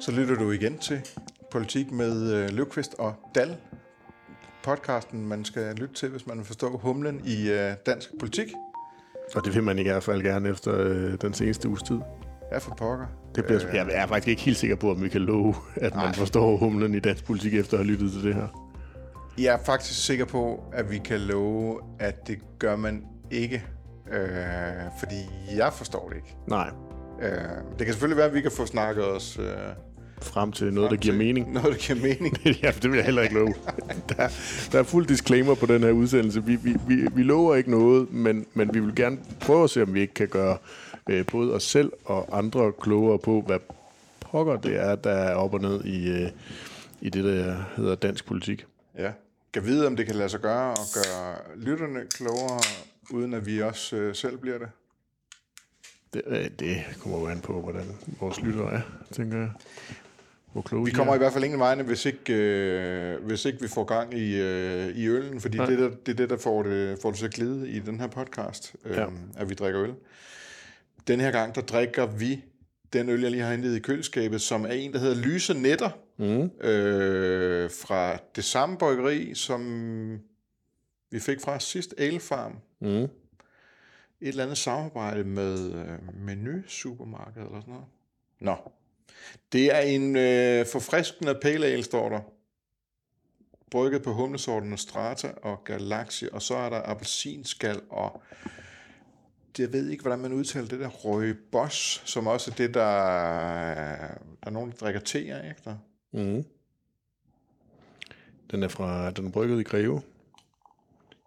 [0.00, 1.00] Så lytter du igen til
[1.50, 3.56] Politik med øh, Løvqvist og Dal.
[4.62, 8.46] Podcasten, man skal lytte til, hvis man vil forstå humlen i øh, dansk politik.
[9.34, 11.98] Og det vil man i hvert fald gerne efter øh, den seneste uges tid.
[12.52, 13.06] Ja, for pokker.
[13.34, 15.94] Det bliver, øh, jeg er faktisk ikke helt sikker på, om vi kan love, at
[15.94, 16.14] man Nej.
[16.14, 18.72] forstår humlen i dansk politik efter at have lyttet til det her.
[19.38, 23.64] Jeg er faktisk sikker på, at vi kan love, at det gør man ikke.
[24.12, 24.28] Øh,
[24.98, 25.20] fordi
[25.56, 26.36] jeg forstår det ikke.
[26.46, 26.70] Nej,
[27.22, 27.28] Øh,
[27.78, 29.38] det kan selvfølgelig være, at vi kan få snakket os...
[29.38, 29.46] Øh,
[30.22, 31.52] frem til noget, der frem giver til mening.
[31.52, 32.38] Noget, der giver mening.
[32.62, 33.54] ja, det vil jeg heller ikke love.
[34.08, 34.28] Der,
[34.72, 36.44] der er fuld disclaimer på den her udsendelse.
[36.44, 39.82] Vi, vi, vi, vi lover ikke noget, men, men vi vil gerne prøve at se,
[39.82, 40.56] om vi ikke kan gøre
[41.08, 43.58] øh, både os selv og andre klogere på, hvad
[44.20, 46.30] pokker det er, der er op og ned i, øh,
[47.00, 48.66] i det, der hedder dansk politik.
[48.98, 49.12] Ja.
[49.52, 52.60] Kan vide, om det kan lade sig gøre og gøre lytterne klogere,
[53.10, 54.68] uden at vi også øh, selv bliver det.
[56.14, 57.84] Det, øh, det kommer jo an på, hvordan
[58.20, 58.80] vores lyttere er,
[59.12, 59.50] tænker jeg.
[60.52, 61.16] Hvor kloge Vi kommer er.
[61.16, 64.88] i hvert fald ingen vegne, hvis ikke, øh, hvis ikke vi får gang i, øh,
[64.96, 67.26] i øllen, fordi det er, der, det er det, der får det, får det til
[67.26, 69.06] at glide i den her podcast, øh, Ja.
[69.36, 69.94] at vi drikker øl.
[71.08, 72.44] Den her gang, der drikker vi
[72.92, 75.90] den øl, jeg lige har hentet i køleskabet, som er en, der hedder Lyse Netter,
[76.18, 76.50] Mm.
[76.68, 80.20] øh, fra det samme bryggeri, som
[81.16, 82.58] vi fik fra sidst, Ale Farm.
[82.80, 82.88] Mm.
[82.88, 83.10] Et
[84.20, 87.86] eller andet samarbejde med øh, Menu Supermarked eller sådan noget.
[88.40, 88.56] Nå.
[89.52, 92.20] Det er en øh, forfriskende pale ale, står der.
[93.70, 98.22] Brygget på humlesorten Strata og Galaxy, og så er der appelsinskal og
[99.58, 102.80] jeg ved ikke, hvordan man udtaler det der røgbos, som også er det, der,
[104.40, 105.76] der er nogen, der drikker te af, ikke der?
[106.12, 106.44] Mm.
[108.50, 110.02] Den er fra den er brygget i Greve.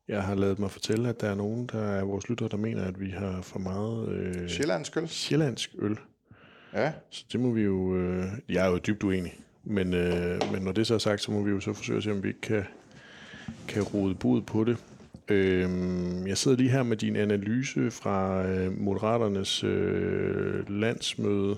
[0.10, 2.84] Jeg har lavet mig fortælle, at der er nogen, der er vores lyttere, der mener,
[2.84, 5.08] at vi har for meget øh, Sjællandsk øl.
[5.08, 5.98] sjællandsk øl.
[6.74, 7.96] Ja, Så det må vi jo...
[7.96, 9.40] Øh, jeg er jo dybt uenig.
[9.64, 12.04] Men, øh, men når det så er sagt, så må vi jo så forsøge at
[12.04, 12.64] se, om vi ikke kan,
[13.68, 14.78] kan rode bud på det.
[15.28, 15.70] Øh,
[16.28, 21.58] jeg sidder lige her med din analyse fra øh, Moderaternes øh, landsmøde,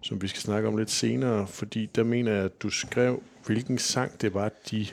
[0.00, 3.78] som vi skal snakke om lidt senere, fordi der mener jeg, at du skrev, hvilken
[3.78, 4.86] sang det var, de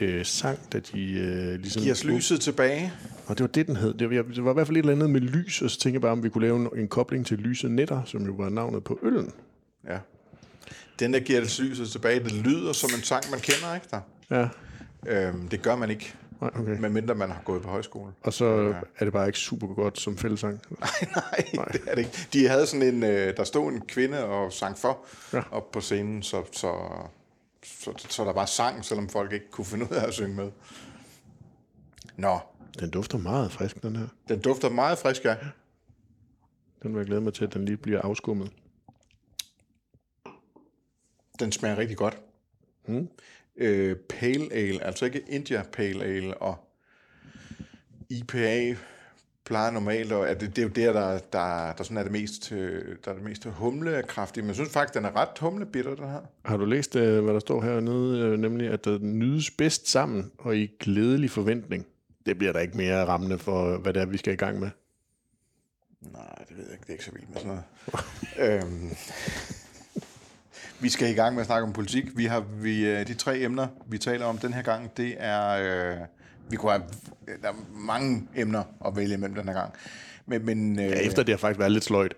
[0.00, 1.82] øh, sang, da de øh, ligesom...
[1.82, 2.92] giv os lyset tilbage.
[3.26, 3.94] Og det var det, den hed.
[3.94, 5.94] Det var, det var i hvert fald et eller andet med lys, og så tænkte
[5.94, 8.48] jeg bare, om vi kunne lave en, en kobling til Lyse Netter, som jo var
[8.48, 9.32] navnet på øllen.
[9.88, 9.98] Ja.
[10.98, 14.00] Den, der giver os lyset tilbage, det lyder som en sang, man kender, ikke der?
[14.30, 14.48] Ja,
[15.08, 16.78] Øhm, det gør man ikke, nej, okay.
[16.80, 18.12] medmindre man har gået på højskole.
[18.22, 20.60] Og så er det bare ikke super godt som fællesang.
[21.54, 22.28] Nej, det er det ikke.
[22.32, 24.98] De havde sådan en, øh, der stod en kvinde og sang for
[25.32, 25.38] Ja.
[25.38, 25.42] ja.
[25.50, 26.72] op på scenen, så, så,
[27.66, 30.50] så, så der var sang, selvom folk ikke kunne finde ud af at synge med.
[32.16, 32.38] Nå,
[32.80, 34.06] Den dufter meget frisk, den her.
[34.28, 35.36] den dufter meget frisk, ja.
[36.82, 38.52] Den vil jeg glæde mig til, at den lige bliver afskummet.
[41.38, 42.18] Den smager rigtig godt.
[42.86, 43.08] Mm.
[43.56, 46.68] Øh, pale ale, altså ikke India Pale Ale og
[48.10, 48.76] IPA
[49.46, 52.12] plejer normalt, og at det, det er jo der, der, der, der sådan er det
[52.12, 54.42] mest, øh, der er det mest humlekraftige.
[54.42, 56.20] Men jeg synes faktisk, den er ret humlebitter, den her.
[56.44, 60.30] Har du læst, øh, hvad der står hernede, øh, nemlig at der nydes bedst sammen
[60.38, 61.86] og i glædelig forventning?
[62.26, 64.70] Det bliver der ikke mere rammende for, hvad det er, vi skal i gang med.
[66.00, 66.82] Nej, det ved jeg ikke.
[66.82, 67.58] Det er ikke så vildt med sådan
[68.38, 68.64] noget.
[68.64, 68.90] øhm,
[70.80, 72.04] vi skal i gang med at snakke om politik.
[72.16, 75.48] Vi har vi, de tre emner, vi taler om den her gang, det er...
[75.50, 76.06] Øh,
[76.50, 76.82] vi kunne have,
[77.42, 79.72] der er mange emner at vælge imellem den her gang.
[80.26, 82.14] Men, men øh, Ja, efter det har faktisk været lidt sløjt.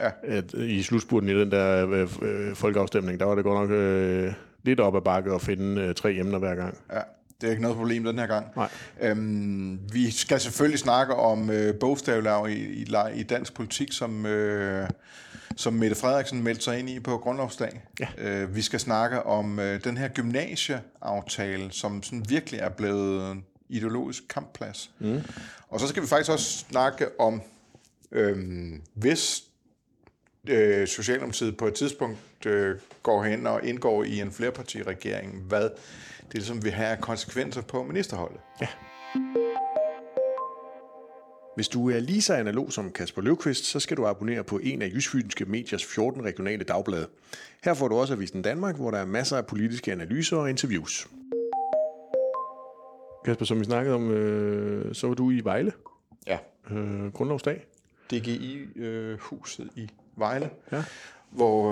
[0.00, 0.10] Ja.
[0.22, 3.78] At øh, I slutspurten i den der øh, øh, folkeafstemning, der var det godt nok
[3.78, 4.32] øh,
[4.62, 6.78] lidt op ad bakke at finde øh, tre emner hver gang.
[6.92, 7.00] Ja,
[7.40, 8.46] det er ikke noget problem den her gang.
[8.56, 8.68] Nej.
[9.00, 14.88] Øhm, vi skal selvfølgelig snakke om øh, bogstavlav i, i, i dansk politik, som, øh,
[15.56, 17.80] som Mette Frederiksen meldte sig ind i på grundlovsdag.
[18.00, 18.06] Ja.
[18.18, 23.36] Øh, vi skal snakke om øh, den her gymnasieaftale, som sådan virkelig er blevet
[23.68, 24.90] ideologisk kampplads.
[24.98, 25.20] Mm.
[25.68, 27.42] Og så skal vi faktisk også snakke om,
[28.12, 29.44] øh, hvis
[30.48, 35.70] øh, Socialdemokratiet på et tidspunkt øh, går hen og indgår i en flerpartiregering, hvad
[36.32, 38.40] det ligesom vil have konsekvenser på ministerholdet.
[41.56, 44.82] Hvis du er lige så analog som Kasper Løvqvist, så skal du abonnere på en
[44.82, 47.06] af Jysfynske Mediers 14 regionale dagblade.
[47.64, 51.08] Her får du også Avisen Danmark, hvor der er masser af politiske analyser og interviews.
[53.26, 55.72] Kasper, som vi snakkede om, øh, så var du i Vejle,
[56.26, 56.38] Ja,
[56.70, 57.66] øh, grundlovsdag.
[58.12, 60.84] DGI-huset i Vejle, Ja.
[61.30, 61.70] hvor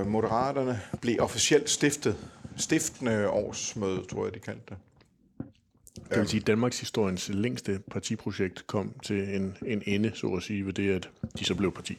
[0.00, 2.16] øh, Moderaterne blev officielt stiftet.
[2.56, 4.76] Stiftende årsmøde, tror jeg, de kaldte det.
[6.10, 10.42] Det vil sige, at Danmarks historiens længste partiprojekt kom til en, en ende, så at
[10.42, 11.98] sige, ved det, at de så blev parti.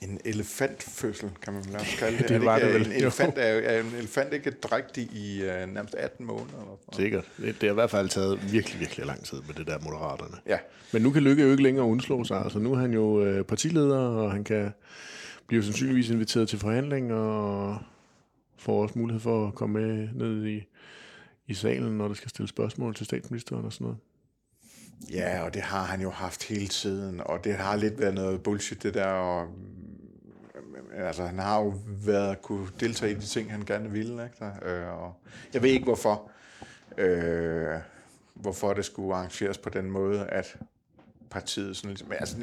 [0.00, 2.28] En elefantfødsel, kan man vel kalde det.
[2.28, 5.74] Det Er var det vel, En elefant er, er en elefant ikke drægtig i uh,
[5.74, 6.58] nærmest 18 måneder?
[6.58, 6.76] Eller?
[6.92, 7.24] Sikkert.
[7.36, 10.36] Det, det har i hvert fald taget virkelig, virkelig lang tid med det der moderaterne.
[10.46, 10.58] Ja.
[10.92, 12.42] Men nu kan Lykke jo ikke længere undslå sig.
[12.44, 14.72] Altså, nu er han jo øh, partileder, og han kan
[15.46, 17.78] blive sandsynligvis inviteret til forhandlinger, og
[18.58, 20.66] får også mulighed for at komme med ned i,
[21.46, 23.98] i salen, når der skal stilles spørgsmål til statsministeren og sådan noget.
[25.12, 28.42] Ja, og det har han jo haft hele tiden, og det har lidt været noget
[28.42, 29.48] bullshit, det der, og
[30.96, 34.36] altså, han har jo været, kunne deltage i de ting, han gerne ville, ikke?
[34.38, 34.50] Der,
[34.92, 35.14] øh, og
[35.54, 36.30] jeg ved ikke, hvorfor,
[36.98, 37.78] øh,
[38.34, 40.56] hvorfor det skulle arrangeres på den måde, at
[41.30, 42.36] partiet sådan ligesom, altså,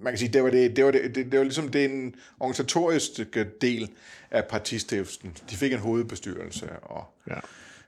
[0.00, 3.44] man kan sige, det var, det, det var, det, det, det var ligesom den organisatoriske
[3.60, 3.90] del
[4.30, 5.36] af partistiftelsen.
[5.50, 7.38] De fik en hovedbestyrelse, og Ja.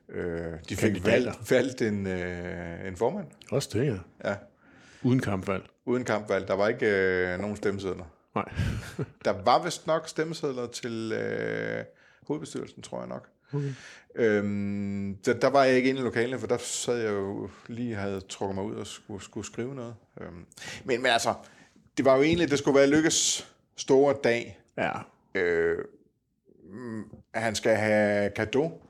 [0.08, 3.26] øh, de fik valgt, valgt en, øh, en formand.
[3.50, 4.30] Også det, ja.
[4.30, 4.34] Ja,
[5.02, 5.64] Uden kampvalg.
[5.84, 6.48] uden kampvalg.
[6.48, 8.04] Der var ikke øh, nogen stemmesedler.
[8.34, 8.52] Nej.
[9.24, 11.84] Der var vist nok stemmesedler til øh,
[12.26, 13.28] hovedbestyrelsen, tror jeg nok.
[13.52, 13.72] Okay.
[14.14, 17.94] Øhm, der, der var jeg ikke inde i lokalet, for der sad jeg jo lige
[17.94, 19.94] havde trukket mig ud og skulle, skulle skrive noget.
[20.20, 20.46] Øhm,
[20.84, 21.34] men, men altså,
[21.96, 24.92] det var jo egentlig, det skulle være Lykkes store dag, Ja.
[25.34, 25.78] øh,
[26.70, 27.04] mm,
[27.34, 28.80] han skal have kado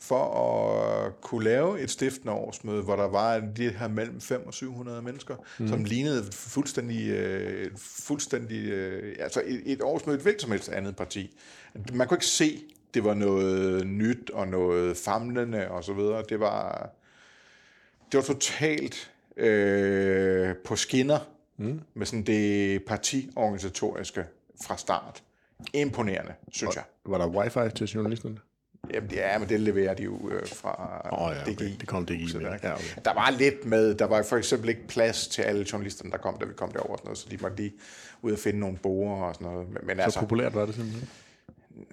[0.00, 4.54] for at kunne lave et stiftende årsmøde, hvor der var de her mellem 500 og
[4.54, 5.68] 700 mennesker, mm.
[5.68, 10.68] som lignede fuldstændig, øh, fuldstændig øh, altså et, et årsmøde i et hvilket som helst
[10.68, 11.36] andet parti.
[11.92, 12.62] Man kunne ikke se,
[12.94, 16.24] det var noget nyt og noget famlende og så videre.
[16.28, 16.90] Det var,
[18.12, 21.18] det var totalt øh, på skinner
[21.56, 21.80] mm.
[21.94, 24.24] med sådan det partiorganisatoriske
[24.62, 25.22] fra start.
[25.74, 26.84] Imponerende, synes jeg.
[27.06, 28.38] Var der wifi til journalisterne?
[28.94, 31.52] Jamen, ja, men det leverer de jo øh, fra oh, ja, okay.
[31.54, 31.76] DGI.
[31.80, 32.46] det kom det i Så med.
[32.46, 32.84] der, Ja, okay.
[33.04, 36.36] der var lidt med, der var for eksempel ikke plads til alle journalisterne, der kom,
[36.40, 37.72] da vi kom derover, og sådan noget, så de måtte lige
[38.22, 39.68] ud og finde nogle borer og sådan noget.
[39.68, 41.08] Men, men Så altså, populært var det simpelthen.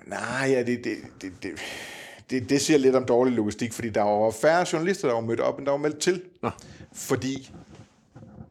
[0.05, 1.51] nej, ja, det, det, det, det,
[2.29, 5.39] det, det siger lidt om dårlig logistik, fordi der var færre journalister, der var mødt
[5.39, 6.21] op, end der var meldt til.
[6.41, 6.49] Nå.
[6.93, 7.51] Fordi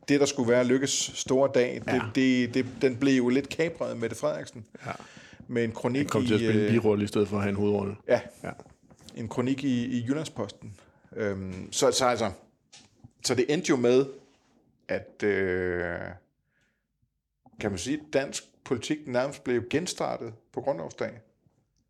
[0.08, 2.00] det, der skulle være Lykkes store dag, det, Ja.
[2.14, 4.64] det, det, den blev jo lidt kapret med Mette Frederiksen.
[4.86, 4.90] Ja.
[5.48, 7.36] Med en kronik Han kom til at i, spille en øh, birolle i stedet for
[7.36, 7.96] at have en hovedrolle.
[8.08, 8.50] Ja, Ja.
[9.16, 10.74] en kronik i, i Jyllandsposten.
[11.16, 12.30] Øhm, så, så altså,
[13.24, 14.06] så det endte jo med,
[14.88, 15.84] at øh,
[17.60, 21.10] kan man sige, dansk politik nærmest blev genstartet på grundlovsdag.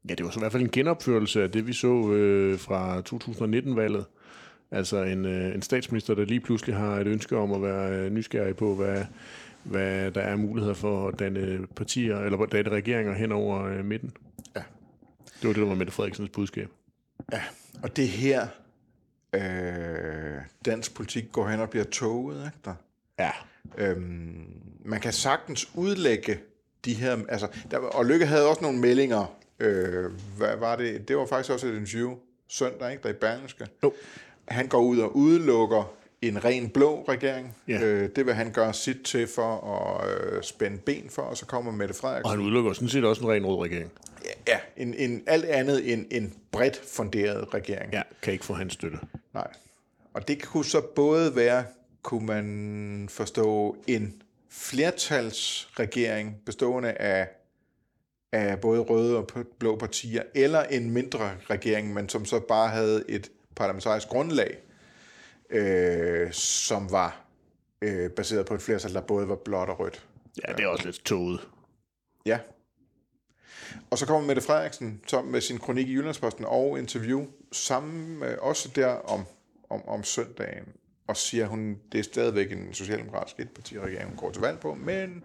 [0.09, 3.01] Ja, det var så i hvert fald en genopførelse af det, vi så øh, fra
[3.01, 4.05] 2019-valget.
[4.71, 8.11] Altså en, øh, en statsminister, der lige pludselig har et ønske om at være øh,
[8.13, 9.05] nysgerrig på, hvad,
[9.65, 14.13] hvad der er muligheder for at danne partier, eller danne regeringer hen over øh, midten.
[14.57, 14.63] Ja.
[15.41, 16.69] Det var det, der var Mette Frederiksens budskab.
[17.33, 17.43] Ja,
[17.83, 18.47] og det her,
[19.35, 22.75] øh, dansk politik går hen og bliver toget, ikke der?
[23.19, 23.31] Ja.
[23.79, 24.47] Øhm,
[24.85, 26.39] man kan sagtens udlægge
[26.85, 31.17] de her, altså, der, og Lykke havde også nogle meldinger, øh, hvad var det, det
[31.17, 32.15] var faktisk også et interview
[32.49, 33.67] søndag, ikke, der i Berlingske.
[33.83, 33.93] Jo.
[34.49, 35.95] Han går ud og udelukker
[36.29, 37.57] en ren blå regering.
[37.69, 37.81] Ja.
[37.83, 39.57] Øh, det vil han gøre sit til for
[40.01, 42.31] at øh, spænde ben for, og så kommer Mette Og Frederiksen.
[42.31, 43.91] han udelukker sådan set også en ren rød regering.
[44.49, 47.93] Ja, en, en alt andet end en bredt funderet regering.
[47.93, 48.99] Ja, kan ikke få hans støtte.
[49.35, 49.49] Nej.
[50.15, 51.65] Og det kunne så både være,
[52.03, 57.29] kunne man forstå, en flertalsregering bestående af,
[58.33, 59.29] af både røde og
[59.59, 64.57] blå partier, eller en mindre regering, men som så bare havde et parlamentarisk grundlag,
[65.51, 67.21] øh, som var
[67.83, 70.07] øh, baseret på et flertal, der både var blåt og rødt.
[70.49, 71.41] Ja, det er også lidt toget.
[72.27, 72.39] Ja.
[73.91, 78.37] Og så kommer Mette Frederiksen så med sin kronik i Jyllandsposten og interview sammen med
[78.39, 79.25] også der om,
[79.71, 80.65] om, om søndagen
[81.07, 85.25] og siger, hun det er stadigvæk en socialdemokratisk etpartiregering, hun går til valg på, men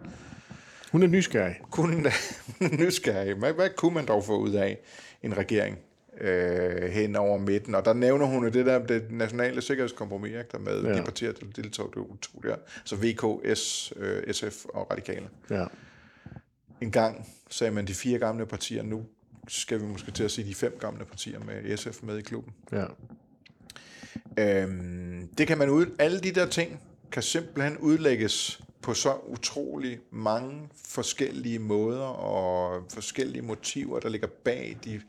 [0.92, 1.56] Hun er nysgerrig.
[1.72, 2.12] hun er
[2.84, 3.34] nysgerrig.
[3.34, 4.78] Hvad, hvad kunne man dog få ud af
[5.22, 5.78] en regering
[6.20, 7.74] øh, hen over midten?
[7.74, 10.98] Og der nævner hun jo det der det nationale sikkerhedskompromis, ikke, der med Ja.
[10.98, 12.56] de partier, der deltog to der.
[12.84, 15.28] Så VK, S, øh, SF og Radikale.
[15.50, 15.64] Ja.
[16.80, 19.04] En gang sagde man de fire gamle partier, nu
[19.48, 22.52] skal vi måske til at sige de fem gamle partier med SF med i klubben.
[22.72, 22.84] Ja.
[24.38, 26.80] Øhm, det kan man ud, alle de der ting
[27.12, 34.76] kan simpelthen udlægges på så utrolig mange forskellige måder og forskellige motiver, der ligger bag
[34.84, 35.00] de,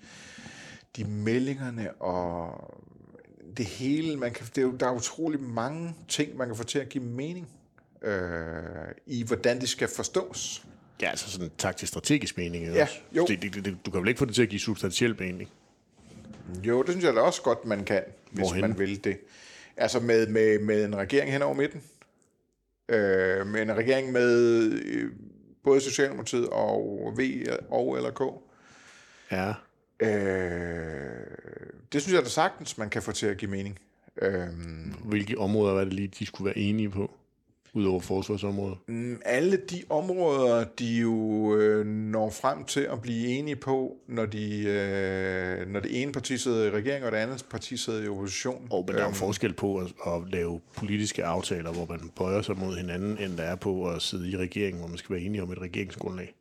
[0.98, 2.54] de meldingerne og
[3.58, 4.18] det hele.
[4.18, 6.90] Man kan, det er jo, der er utrolig mange ting, man kan få til at
[6.90, 7.50] give mening
[8.02, 8.64] øh,
[9.06, 10.66] i, hvordan de skal forstås.
[11.02, 12.66] Ja, altså sådan en taktisk-strategisk mening.
[12.66, 13.00] Ja, også.
[13.12, 13.26] jo.
[13.26, 15.50] Det, det, det, du kan vel ikke få det til at give substantiel mening?
[16.64, 18.62] Jo, det synes jeg da også godt, man kan, hvis Hvorhen?
[18.62, 19.18] man vil det.
[19.78, 21.84] Altså med, med, med en regering hen over midten.
[22.90, 25.12] Øh, med en regering med øh,
[25.64, 28.22] både Socialdemokratiet og V og LRK.
[29.32, 29.54] Ja.
[30.02, 30.10] Øh,
[31.94, 33.80] det synes jeg da sagtens, man kan få til at give mening.
[34.22, 34.48] Øh,
[35.06, 37.12] Hvilke områder var det lige, de skulle være enige på?
[37.74, 38.78] Udover forsvarsområdet.
[38.88, 44.26] Mm, alle de områder, de jo øh, når frem til at blive enige på, når,
[44.26, 48.08] de, øh, når det ene parti sidder i regering, og det andet parti sidder i
[48.08, 48.68] opposition.
[48.72, 52.42] Og men der er jo forskel på at, at lave politiske aftaler, hvor man bøjer
[52.42, 55.24] sig mod hinanden, end der er på at sidde i regeringen, hvor man skal være
[55.24, 56.34] enige om et regeringsgrundlag.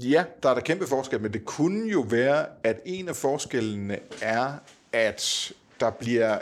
[0.00, 3.98] Ja, der er der kæmpe forskel, men det kunne jo være, at en af forskellene
[4.22, 4.52] er,
[4.92, 6.38] at der bliver,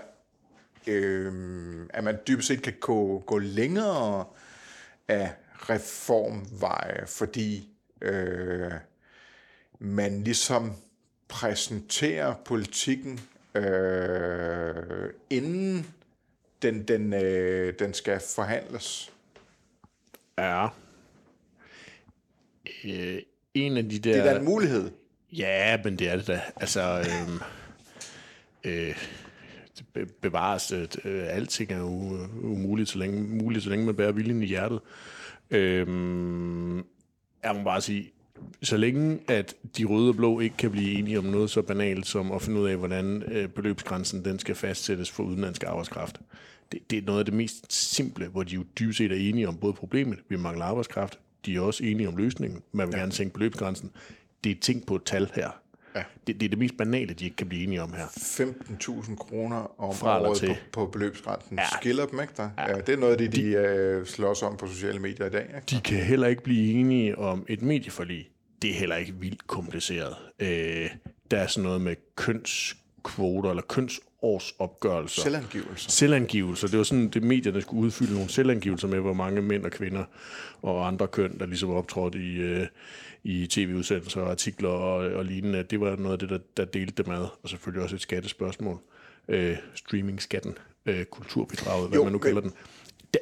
[0.87, 4.25] øh, at man dybest set kan gå, gå længere
[5.09, 7.69] af reformveje, fordi
[8.03, 8.73] øh,
[9.79, 10.73] man ligesom
[11.29, 13.21] præsenterer politikken
[13.55, 15.95] øh, inden
[16.63, 19.13] den, den, øh, den skal forhandles.
[20.39, 20.69] Ja.
[22.85, 23.23] Øh,
[23.55, 24.13] en af de der...
[24.13, 24.91] Det er da en mulighed.
[25.33, 26.41] Ja, men det er det da.
[26.57, 27.41] Altså, øhm,
[28.73, 28.97] øh,
[29.93, 34.13] be- bevares, at øh, alting er jo umuligt, så længe, muligt, så længe man bærer
[34.13, 34.81] viljen i hjertet.
[35.51, 36.77] Øhm,
[37.43, 38.11] jeg må bare sige,
[38.63, 42.07] så længe at de røde og blå ikke kan blive enige om noget så banalt
[42.07, 46.21] som at finde ud af, hvordan øh, beløbsgrænsen den skal fastsættes for udenlandsk arbejdskraft.
[46.73, 49.49] Det, det er noget af det mest simple, hvor de jo dybest set er enige
[49.49, 53.01] om både problemet, vi mangler arbejdskraft, de er også enige om løsningen, man vil ja.
[53.01, 53.91] gerne sænke beløbsgrænsen.
[54.45, 55.51] Det er ting på et tal her.
[55.97, 56.03] Ja.
[56.27, 58.07] Det, det er det mest banale, de ikke kan blive enige om her.
[58.07, 60.49] 15.000 kroner om Fra året til.
[60.49, 61.57] på, på beløbsgrænsen.
[61.57, 61.63] Ja.
[61.63, 61.69] Ja.
[61.81, 62.51] Skiller dem, ikke der?
[62.59, 62.75] Ja.
[62.75, 65.43] det er noget af det, de, de øh, slås om på sociale medier i dag.
[65.43, 65.61] Ikke?
[65.71, 68.29] De kan heller ikke blive enige om et medieforlig.
[68.63, 70.15] Det er heller ikke vildt kompliceret.
[70.39, 70.91] Øh,
[71.31, 71.97] der er sådan noget med
[73.03, 75.23] kønskvoter eller kønsårsopgørelser.
[75.23, 75.91] Selvangivelser.
[75.91, 76.69] Selvangivelser.
[76.69, 80.05] Det var sådan, det medierne skulle udfylde nogle selvangivelser med, hvor mange mænd og kvinder
[80.63, 82.67] og andre køn, der ligesom optrådte i, øh,
[83.25, 85.63] i tv-udsendelser og artikler og, og lignende.
[85.63, 87.27] Det var noget af det, der, der delte dem ad.
[87.43, 88.79] Og selvfølgelig også et skattespørgsmål.
[89.29, 90.55] Øh, streaming-skatten,
[90.87, 92.53] øh, kulturbidraget, hvad Jo, man nu kalder den.
[93.15, 93.19] Da,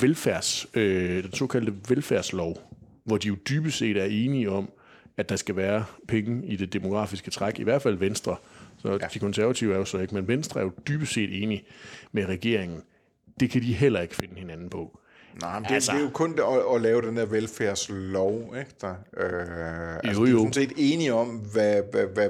[0.00, 2.74] velfærds, øh, den såkaldte velfærdslov,
[3.04, 4.70] hvor de jo dybest set er enige om,
[5.16, 8.36] at der skal være penge i det demografiske træk, i hvert fald Venstre.
[8.82, 9.06] Så ja.
[9.14, 11.64] de konservative er jo så ikke, men Venstre er jo dybest set enige
[12.12, 12.82] med regeringen.
[13.40, 14.98] Det kan de heller ikke finde hinanden på.
[15.40, 18.54] Nej, men det, Altså- det er jo kun det at, at lave den der velfærdslov,
[18.58, 18.94] ikke der?
[19.16, 20.38] Øh, altså, Jo, de er jo.
[20.38, 22.28] sådan set enige om, hvad, hvad, hvad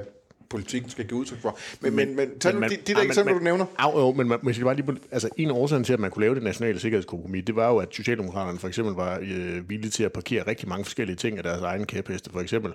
[0.49, 1.57] politikken skal give udtryk for.
[1.81, 3.65] Men, men, men tag nu man- de, de der ah, men- eksempler, men- du nævner.
[3.77, 6.11] Au, jo, men man, man skal bare lige, altså en af årsagerne til, at man
[6.11, 9.91] kunne lave det nationale sikkerhedskompromis, det var jo, at Socialdemokraterne for eksempel var øh, villige
[9.91, 12.29] til at parkere rigtig mange forskellige ting af deres egen kæpheste.
[12.29, 12.71] For eksempel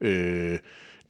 [0.00, 0.58] øh,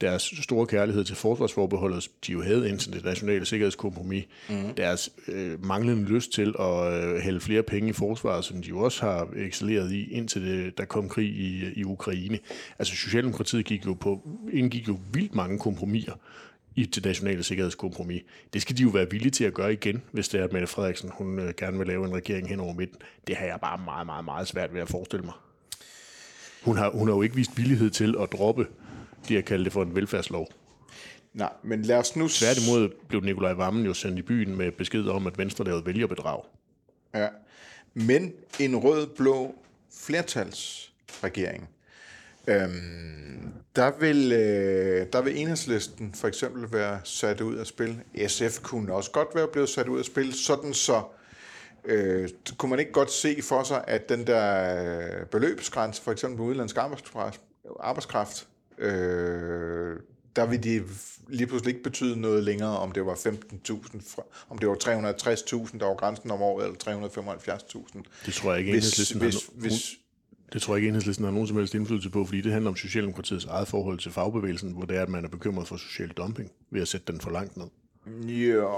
[0.01, 4.73] deres store kærlighed til forsvarsforbeholdet, de jo havde indtil det nationale sikkerhedskompromis, mm.
[4.77, 8.79] deres øh, manglende lyst til at øh, hælde flere penge i forsvaret, som de jo
[8.79, 12.39] også har excelleret i, indtil det, der kom krig i, i Ukraine.
[12.79, 16.13] Altså Socialdemokratiet gik jo på, indgik jo vildt mange kompromiser
[16.75, 18.21] i det nationale sikkerhedskompromis.
[18.53, 20.67] Det skal de jo være villige til at gøre igen, hvis det er, at Mette
[20.67, 22.97] Frederiksen hun, øh, gerne vil lave en regering hen over midten.
[23.27, 25.33] Det har jeg bare meget, meget, meget svært ved at forestille mig.
[26.63, 28.67] Hun har, hun har jo ikke vist villighed til at droppe
[29.27, 30.47] det, jeg kalder det for en velfærdslov.
[31.33, 32.27] Nej, men lad os nu...
[32.27, 36.43] Tværtimod blev Nikolaj Vammen jo sendt i byen med besked om, at Venstre lavede vælgerbedrag.
[37.13, 37.27] Ja.
[37.93, 39.55] Men en rød-blå
[39.93, 41.69] flertalsregering,
[42.47, 48.01] øhm, der, vil, øh, der vil enhedslisten for eksempel være sat ud af spil.
[48.27, 51.03] SF kunne også godt være blevet sat ud af spil, sådan så
[51.85, 56.37] øh, kunne man ikke godt se for sig, at den der øh, beløbsgrænse, for eksempel
[56.37, 57.41] på udenlandsk arbejdskraft,
[57.79, 58.47] arbejdskraft
[58.81, 59.99] øh,
[60.35, 60.83] der vil det
[61.27, 65.77] lige pludselig ikke betyde noget længere, om det var 15.000, fra- om det var 360.000,
[65.79, 66.77] der var grænsen om året, eller
[67.09, 68.01] 375.000.
[68.25, 69.91] Det tror jeg ikke, Hvis, hvis, no- hvis,
[70.53, 72.75] det tror jeg ikke, enhedslisten har nogen som helst indflydelse på, fordi det handler om
[72.75, 76.51] Socialdemokratiets eget forhold til fagbevægelsen, hvor det er, at man er bekymret for social dumping
[76.71, 77.65] ved at sætte den for langt ned.
[78.27, 78.69] Jo,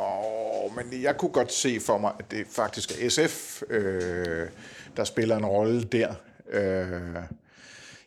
[0.76, 4.48] men jeg kunne godt se for mig, at det faktisk er SF, øh,
[4.98, 6.14] der spiller en rolle der,
[6.52, 7.24] øh,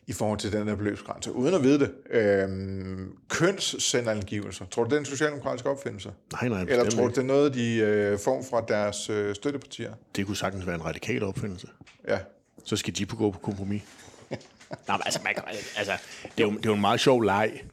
[0.07, 1.91] i forhold til den der beløbsgrænse, uden at vide det.
[2.09, 6.11] Øh, kønssendangivelser, tror du, det er en socialdemokratisk opfindelse?
[6.33, 9.93] Nej, nej, Eller tror du, det er noget, de øh, får fra deres øh, støttepartier?
[10.15, 11.67] Det kunne sagtens være en radikal opfindelse.
[12.07, 12.19] Ja.
[12.63, 13.81] så skal de på gå på kompromis.
[14.87, 15.43] Nej, men altså, man kan,
[15.77, 17.63] altså det, er jo, det er jo en meget sjov leg.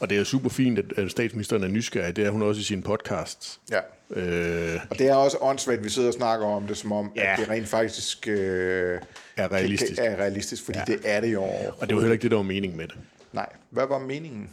[0.00, 2.16] Og det er super fint, at, at statsministeren er nysgerrig.
[2.16, 3.60] Det er hun også i sin podcast.
[3.70, 3.80] ja.
[4.16, 7.12] Øh, Og det er også åndssvagt, at vi sidder og snakker om det, som om,
[7.16, 7.32] Ja.
[7.32, 8.98] at det rent faktisk øh,
[9.36, 9.94] Er realistisk.
[9.94, 10.84] Kan, er realistisk, fordi ja.
[10.92, 11.42] det er det jo
[11.78, 12.96] og det var heller ikke det, der var meningen med det.
[13.32, 14.50] Nej, hvad var meningen?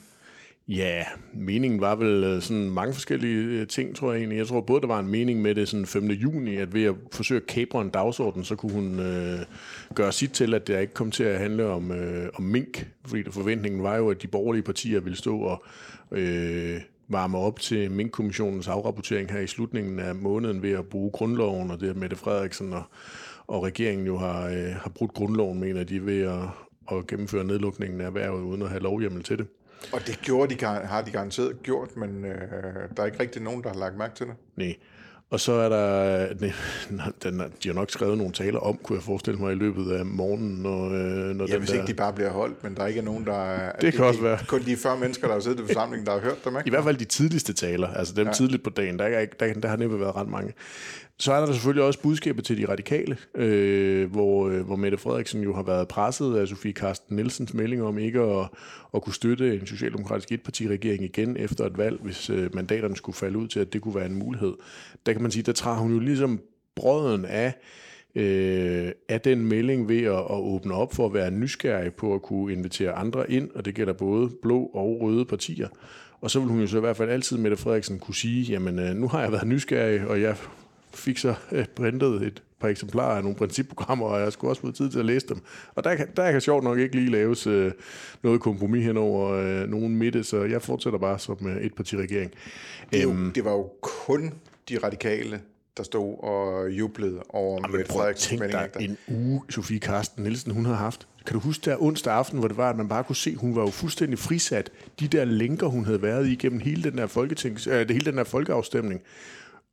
[0.68, 4.38] Ja, meningen var vel øh, sådan mange forskellige øh, ting, tror jeg egentlig.
[4.38, 6.08] Jeg tror både, der var en mening med det sådan 5.
[6.08, 9.40] juni, at ved at forsøge at kapre en dagsorden, så kunne hun øh,
[9.96, 12.88] gøre sit til, at det ikke kom til at handle om, øh, om mink.
[13.06, 15.64] Fordi forventningen var jo, at de borgerlige partier ville stå og
[16.12, 21.72] øh, varme op til Mink-kommissionens afrapportering her i slutningen af måneden ved at bruge grundloven,
[21.72, 22.84] og det at Mette Frederiksen og,
[23.48, 26.44] og regeringen jo har, øh, har brudt grundloven, mener de, ved at,
[26.92, 29.48] at gennemføre nedlukningen af erhvervet uden at have lovhjemmel til det.
[29.94, 32.36] Og det gjorde de, har de garanteret gjort, men øh,
[32.98, 34.36] der er ikke rigtig nogen, der har lagt mærke til det.
[34.56, 34.76] Nej.
[35.30, 36.34] Og så er der,
[37.24, 40.06] den, de har nok skrevet nogle taler om, kunne jeg forestille mig, i løbet af
[40.06, 40.56] morgenen.
[40.64, 40.92] Når, øh,
[41.36, 43.26] når ja, den hvis der, ikke de bare bliver holdt, men der er ikke nogen,
[43.26, 43.72] der...
[43.82, 44.40] Det kan også være.
[44.48, 46.68] Kun de 40 mennesker, der har siddet i forsamlingen, der har hørt dem, ikke?
[46.68, 48.34] I hvert fald de tidligste taler, altså dem ja.
[48.34, 50.54] tidligt på dagen, der, er ikke, der, der har næppe været ret mange.
[51.20, 55.42] Så er der selvfølgelig også budskabet til de radikale, øh, hvor, øh, hvor Mette Frederiksen
[55.42, 58.48] jo har været presset af Sofie Karsten Nielsens melding om ikke at,
[58.94, 63.38] at kunne støtte en socialdemokratisk etpartiregering igen efter et valg, hvis øh, mandaterne skulle falde
[63.38, 64.54] ud til, at det kunne være en mulighed.
[65.06, 66.40] Der kan man sige, der træder hun jo ligesom
[66.76, 67.54] brøden af,
[68.16, 72.22] øh, af den melding ved at, at åbne op for at være nysgerrig på at
[72.22, 75.68] kunne invitere andre ind, og det gælder både blå og røde partier.
[76.22, 78.80] Og så vil hun jo så i hvert fald altid, Mette Frederiksen, kunne sige, jamen
[78.80, 80.36] øh, nu har jeg været nysgerrig, og jeg
[80.96, 84.72] fik så øh, printet et par eksemplarer af nogle principprogrammer, og jeg skulle også få
[84.72, 85.38] tid til at læse dem.
[85.76, 87.72] Og der kan, der kan sjovt nok ikke lige laves øh,
[88.24, 92.32] noget kompromis hen over øh, nogen midte, så jeg fortsætter bare som øh, et parti-regering.
[92.92, 94.34] Det, jo, øhm, det var jo kun
[94.70, 95.42] de radikale,
[95.78, 98.40] der stod og jublede over Jamen, Mette Frederiksen.
[98.40, 101.08] Tænk dig en uge, Sofie Karsten Nielsen, hun har haft.
[101.26, 103.56] Kan du huske der onsdag aften, hvor det var, at man bare kunne se, hun
[103.56, 104.72] var jo fuldstændig frisat.
[105.00, 108.18] De der lænker, hun havde været i gennem hele den der, folketings, øh, hele den
[108.18, 109.02] der folkeafstemning.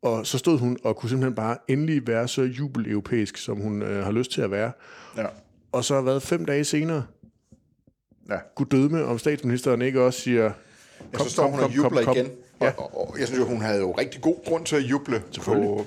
[0.03, 4.05] Og så stod hun og kunne simpelthen bare endelig være så jubel-europæisk, som hun øh,
[4.05, 4.73] har lyst til at være.
[5.17, 5.27] Ja.
[5.73, 7.07] Og så har været fem dage senere,
[8.29, 8.39] ja.
[8.55, 10.53] kunne døde med, om statsministeren ikke også siger...
[10.99, 12.31] Kom, ja, så står kom, hun og jubler kom, kom, igen.
[12.61, 12.73] Ja.
[12.77, 15.23] Og, og, og jeg synes jo, hun havde jo rigtig god grund til at juble
[15.45, 15.87] på,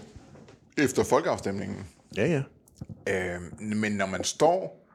[0.78, 1.78] efter folkeafstemningen.
[2.18, 2.44] Ja, ja.
[3.36, 4.86] Øh, men når man står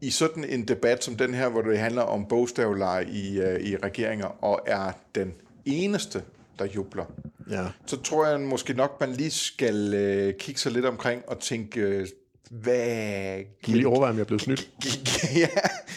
[0.00, 3.76] i sådan en debat som den her, hvor det handler om bogstavleje i, uh, i
[3.76, 6.22] regeringer, og er den eneste,
[6.58, 7.04] der jubler,
[7.50, 7.66] ja.
[7.86, 9.86] så tror jeg måske nok, man lige skal
[10.28, 12.06] uh, kigge sig lidt omkring og tænke, uh,
[12.50, 13.36] hvad...
[13.64, 14.70] Kan lige overveje, om jeg er blevet snydt?
[15.42, 15.48] ja,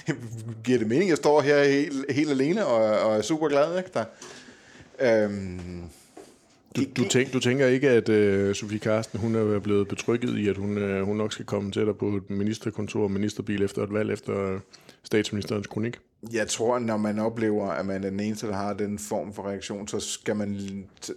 [0.64, 3.90] giver det mening, jeg står her helt, helt alene og, og er super glad, ikke?
[3.94, 4.06] Der,
[5.00, 5.82] øhm,
[6.76, 10.48] du, du, tænk, du tænker ikke, at uh, Sofie Karsten hun er blevet betrykket i,
[10.48, 13.84] at hun, uh, hun nok skal komme til dig på et ministerkontor og ministerbil efter
[13.84, 14.60] et valg efter
[15.04, 16.00] statsministerens kronik?
[16.34, 19.48] Jeg tror, når man oplever, at man er den eneste, der har den form for
[19.48, 20.60] reaktion, så skal man,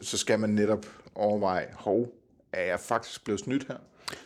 [0.02, 2.08] så skal man netop overveje, hov,
[2.52, 3.76] er jeg faktisk blevet snydt her?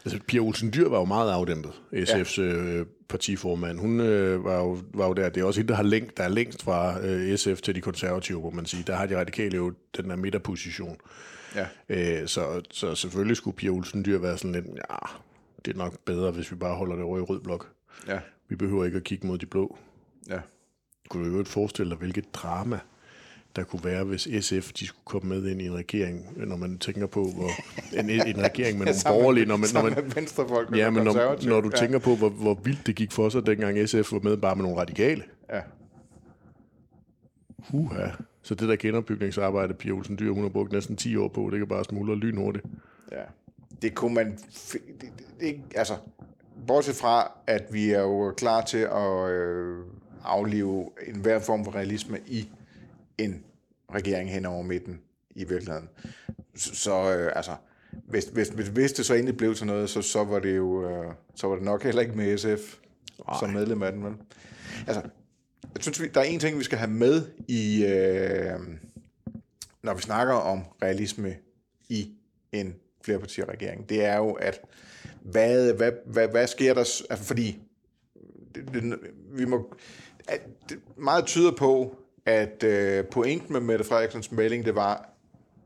[0.04, 2.46] Altså, Pia Olsen Dyr var jo meget afdæmpet, SF's ja.
[2.46, 3.78] øh, partiformand.
[3.78, 5.28] Hun øh, var, jo, var jo der.
[5.28, 7.80] Det er også hende, der, har længst, der er længst fra øh, SF til de
[7.80, 8.84] konservative, må man sige.
[8.86, 10.96] Der har de radikale jo den der midterposition.
[11.54, 11.66] Ja.
[11.88, 14.96] Øh, så, så selvfølgelig skulle Pia Olsen Dyr være sådan lidt, ja,
[15.64, 17.68] det er nok bedre, hvis vi bare holder det over i rød blok.
[18.08, 18.18] Ja.
[18.48, 19.78] Vi behøver ikke at kigge mod de blå.
[20.28, 20.40] Ja.
[21.08, 22.78] Kunne du jo forestille dig, hvilket drama
[23.56, 26.78] der kunne være, hvis SF de skulle komme med ind i en regering, når man
[26.78, 27.50] tænker på, hvor
[28.00, 29.46] en, en regering med nogle borgerlige...
[29.46, 31.78] Når man, når man, venstrefolk ja, men når, når du ja.
[31.78, 34.62] tænker på, hvor, hvor vildt det gik for sig, dengang SF var med bare med
[34.62, 35.22] nogle radikale.
[35.52, 35.60] Ja.
[37.58, 38.08] Huha.
[38.42, 41.58] Så det der genopbygningsarbejde, Pia Olsen Dyr, hun har brugt næsten 10 år på, det
[41.58, 42.64] kan bare smuldre lynhurtigt.
[43.12, 43.22] Ja.
[43.82, 44.38] Det kunne man...
[44.72, 45.94] Det, det, det, altså,
[46.68, 49.78] bortset fra, at vi er jo klar til at øh,
[50.24, 52.48] aflive enhver form for realisme i
[53.18, 53.44] en
[53.94, 55.00] regering hen over midten
[55.30, 55.88] i virkeligheden.
[56.54, 57.56] Så, så øh, altså,
[57.92, 60.90] hvis, hvis, hvis, hvis det så endelig blev til noget, så, så var det jo
[60.90, 62.74] øh, så var det nok heller ikke med SF
[63.28, 63.36] Ej.
[63.40, 64.02] som medlem af den.
[64.02, 64.20] Men,
[64.86, 65.02] altså,
[65.74, 68.60] jeg synes, der er en ting, vi skal have med i, øh,
[69.82, 71.36] når vi snakker om realisme
[71.88, 72.12] i
[72.52, 73.88] en flerpartiregering.
[73.88, 74.60] Det er jo, at
[75.22, 76.80] hvad, hvad, hvad, hvad sker der?
[76.80, 77.58] Altså, fordi
[78.54, 78.98] det, det,
[79.32, 79.74] vi må,
[80.28, 85.08] at, det meget tyder på, at øh, pointen med Mette Frederiksens melding, det var,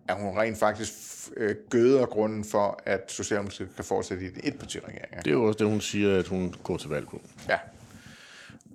[0.08, 0.92] at hun rent faktisk
[1.36, 5.16] øh, gøder grunden for, at Socialdemokratiet kan fortsætte i et etpartiregering.
[5.16, 7.20] Det er jo også det, hun siger, at hun går til valg på.
[7.48, 7.58] Ja.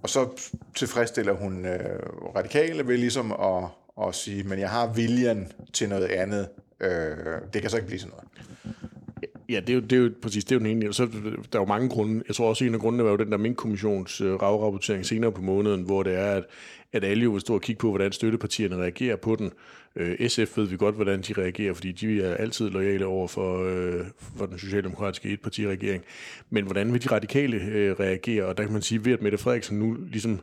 [0.03, 0.29] Og så
[0.75, 1.99] tilfredsstiller hun øh,
[2.35, 3.63] radikale ved ligesom at,
[4.07, 6.49] at sige, men jeg har viljen til noget andet.
[6.79, 7.17] Øh,
[7.53, 8.27] det kan så ikke blive sådan noget.
[9.49, 10.93] Ja, det er jo, det er jo præcis, det er jo den ene.
[10.93, 11.05] Så,
[11.51, 12.23] der er jo mange grunde.
[12.27, 15.41] Jeg tror også, at en af grundene var jo den der minkkommissions øh, senere på
[15.41, 16.43] måneden, hvor det er, at,
[16.93, 19.51] at alle jo vil stå og kigge på, hvordan støttepartierne reagerer på den.
[19.95, 23.63] Øh, SF ved vi godt, hvordan de reagerer, fordi de er altid lojale over for,
[23.63, 24.05] øh,
[24.37, 26.03] for den socialdemokratiske etpartiregering.
[26.49, 28.45] Men hvordan vil de radikale øh, reagere?
[28.45, 30.39] Og der kan man sige, ved at Mette Frederiksen nu ligesom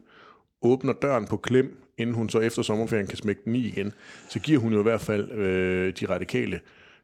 [0.62, 3.92] åbner døren på klem, inden hun så efter sommerferien kan smække den i igen,
[4.28, 6.60] så giver hun jo i hvert fald øh, de radikale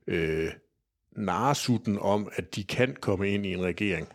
[0.06, 0.50] øh,
[1.16, 4.08] narsutten om, at de kan komme ind i en regering.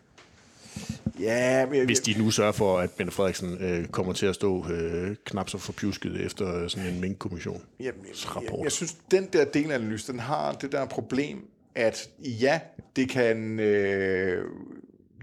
[1.20, 4.70] Ja, men, Hvis de nu sørger for, at Mette Frederiksen øh, kommer til at stå
[4.70, 7.62] øh, knap så forpjusket efter sådan en minkkommission.
[7.80, 8.52] Jamen, jeg, rapport.
[8.52, 12.60] jeg, jeg synes, den der delanalyse, den har det der problem, at ja,
[12.96, 13.60] det kan...
[13.60, 14.44] Øh,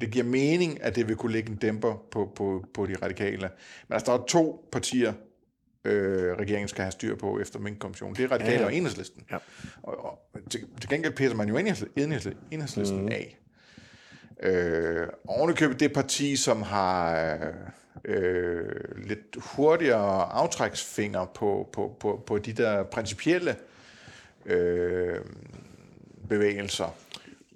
[0.02, 3.50] det giver mening, at det vil kunne lægge en dæmper på, på, på de radikale.
[3.88, 5.14] Men altså, der er to partier,
[5.86, 8.16] øh, regeringen skal have styr på efter minkkommissionen.
[8.16, 9.24] Det er radikale Ja, ja, og enhedslisten.
[9.32, 9.38] Ja.
[9.84, 10.20] Og, og
[10.50, 13.12] til, til gengæld pisser man jo enhedslisten, enhedslisten mm.
[13.12, 13.40] af.
[14.44, 17.28] Øh, ovenikøbet det parti, som har
[18.06, 23.56] øh, lidt hurtigere aftræksfinger på, på, på, på de der principielle
[24.46, 25.20] øh,
[26.30, 26.96] bevægelser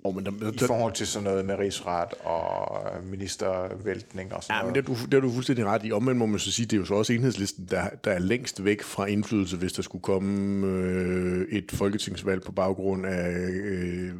[0.07, 4.55] Oh, men der, der, i forhold til sådan noget med rigsret og ministervæltning og sådan
[4.55, 4.87] Ja, men noget.
[4.87, 5.91] det er, du, det er du fuldstændig ret i.
[5.91, 8.63] Omvendt må man så sige, det er jo så også enhedslisten, der, der er længst
[8.63, 14.13] væk fra indflydelse, hvis der skulle komme øh, et folketingsvalg på baggrund af øh,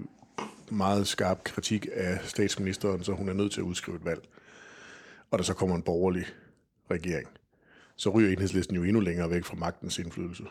[0.72, 4.22] meget skarp kritik af statsministeren, så hun er nødt til at udskrive et valg.
[5.32, 6.26] Og der så kommer en borgerlig
[6.92, 7.28] regering.
[7.96, 10.44] Så ryger enhedslisten jo endnu længere væk fra magtens indflydelse.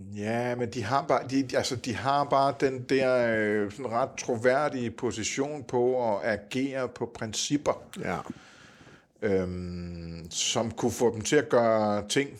[0.00, 4.10] Ja, men de har bare, de, altså, de har bare den der øh, sådan ret
[4.18, 7.82] troværdige position på at agere på principper.
[8.00, 8.18] Ja.
[9.22, 12.30] øhm, som kunne få dem til at gøre ting,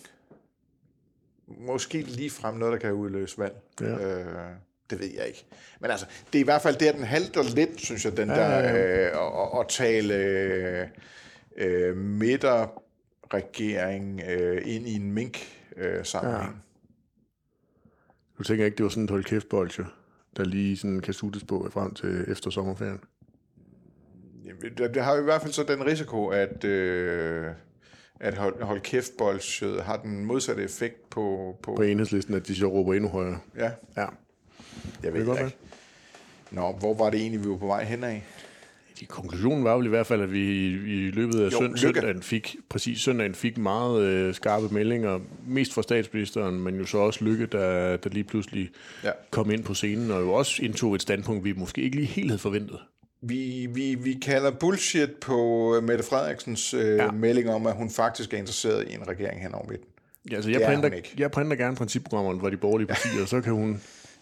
[1.47, 3.55] måske lige frem noget, der kan udløse valg.
[3.81, 3.87] Ja.
[3.87, 4.27] Øh,
[4.90, 5.44] det ved jeg ikke.
[5.81, 8.35] Men altså, det er i hvert fald der, den halter lidt, synes jeg, den ja,
[8.35, 9.12] der ja, øh, at,
[9.61, 10.87] at tale øh,
[11.57, 16.42] øh, midterregering øh, ind i en mink-sammenhæng.
[16.42, 16.49] Ja.
[18.38, 19.87] Du tænker ikke, det var sådan et hold kæft bolsje,
[20.37, 23.01] der lige sådan kan suttes på frem til efter sommerferien?
[24.79, 27.46] Det, det har i hvert fald så den risiko, at, øh,
[28.20, 31.57] at hold, hold kæft bolsjet har den modsatte effekt på...
[31.62, 33.38] på, På enhedslisten, at de så råber endnu højere.
[33.57, 34.07] ja, Ja.
[35.03, 35.57] jeg ved Det ikke.
[36.51, 38.24] Nå, hvor var det egentlig, vi var på vej hen af?
[38.37, 38.38] De
[39.05, 40.67] konklusionen var vel i hvert fald, at vi i,
[41.07, 41.79] i løbet af Jo, søn, Lykke.
[41.79, 46.99] søndagen fik, præcis søndagen fik meget øh, skarpe meldinger, mest fra statsministeren, men jo så
[46.99, 48.71] også Lykke, der, der lige pludselig
[49.05, 49.11] Ja.
[49.31, 52.31] kom ind på scenen, og jo også indtog et standpunkt, vi måske ikke lige helt
[52.31, 52.79] havde forventet.
[53.23, 57.11] Vi, vi, vi kalder bullshit på øh, Mette Frederiksens øh, ja.
[57.11, 59.89] Melding om, at hun faktisk er interesseret i en regering hen over midten.
[60.31, 63.41] Ja, altså, jeg, er printer, jeg printer gerne principprogrammerne fra de borgerlige partier, og så
[63.41, 63.81] kan hun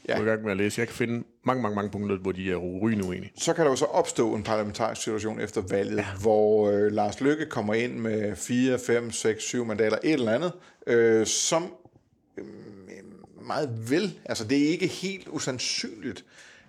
[0.08, 0.16] Ja.
[0.16, 0.80] gå i gang med at læse.
[0.80, 3.32] Jeg kan finde mange, mange, mange punkter, hvor de er rygende uenige.
[3.38, 6.06] Så kan der jo så opstå en parlamentarisk situation efter valget, ja.
[6.20, 10.52] hvor øh, Lars Lykke kommer ind med 4, 5, 6, 7 mandater, et eller andet,
[10.86, 11.74] øh, som
[12.38, 12.44] øh,
[13.46, 16.24] meget vel, altså det er ikke helt usandsynligt,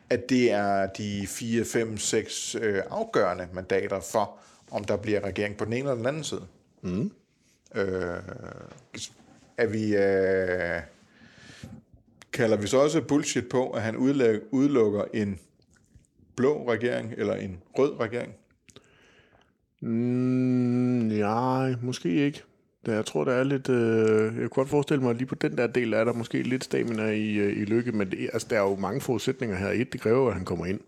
[0.09, 4.37] at det er de 4, 5, 6 øh, afgørende mandater for,
[4.71, 6.47] om der bliver regering på den ene eller den anden side.
[6.81, 7.11] Mm.
[7.75, 8.17] Øh,
[9.57, 9.95] er vi...
[9.95, 10.81] Øh,
[12.33, 13.97] kalder vi så også bullshit på, at han
[14.51, 15.39] udelukker en
[16.35, 18.33] blå regering eller en rød regering?
[19.81, 19.89] Mm,
[21.07, 22.43] nej, måske ikke.
[22.87, 23.69] Jeg tror, der er lidt...
[23.69, 26.41] Øh, jeg kunne godt forestille mig, at lige på den der del er der måske
[26.41, 29.69] lidt stamina i, øh, i lykke, men det, altså, der er jo mange forudsætninger her.
[29.69, 30.79] Et, det kræver, at han kommer ind.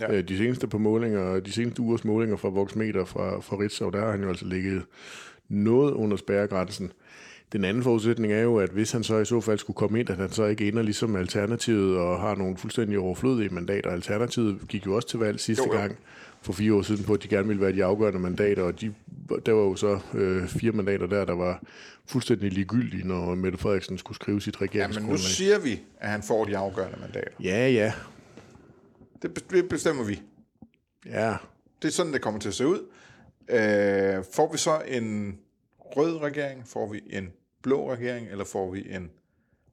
[0.00, 0.12] Ja.
[0.12, 0.18] Ja.
[0.18, 4.00] Øh, de seneste par målinger, de seneste ugers målinger fra Voxmeter fra, fra Ritzau, der
[4.00, 4.82] har han jo altså ligget
[5.48, 6.92] noget under spærregrænsen.
[7.52, 10.10] Den anden forudsætning er jo, at hvis han så i så fald skulle komme ind,
[10.10, 13.90] at han så ikke ender ligesom Alternativet og har nogle fuldstændig overflødige mandater.
[13.90, 15.78] Alternativet gik jo også til valg sidste Jo, jo.
[15.80, 15.96] gang
[16.42, 18.94] for fire år siden på, at de gerne ville være de afgørende mandater, og de,
[19.46, 21.62] der var jo så øh, fire mandater der, der var
[22.06, 25.18] fuldstændig ligegyldige, når Mette Frederiksen skulle skrive sit Ja, men nu regeringsgrundlag.
[25.18, 27.30] siger vi, at han får de afgørende mandater.
[27.42, 27.92] Ja, ja,
[29.22, 30.22] det bestemmer vi.
[31.06, 31.34] ja.
[31.82, 32.78] Det er sådan, det kommer til at se ud.
[33.48, 35.38] Øh, får vi så en
[35.78, 36.62] rød regering?
[36.68, 37.28] Får vi en
[37.62, 38.28] blå regering?
[38.30, 39.10] Eller får vi en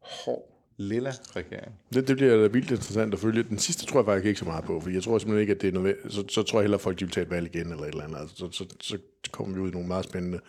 [0.02, 1.72] hård lilla regering?
[1.94, 3.44] Det, det bliver vildt interessant at følge.
[3.44, 5.62] Den sidste tror jeg faktisk ikke så meget på, for jeg tror simpelthen ikke, at
[5.62, 7.56] det er noget, så, så tror jeg hellere, at folk de vil tage et valg
[7.56, 8.18] igen eller et eller andet.
[8.20, 8.98] Altså, så, så, så
[9.32, 10.40] kommer vi ud i nogle meget spændende,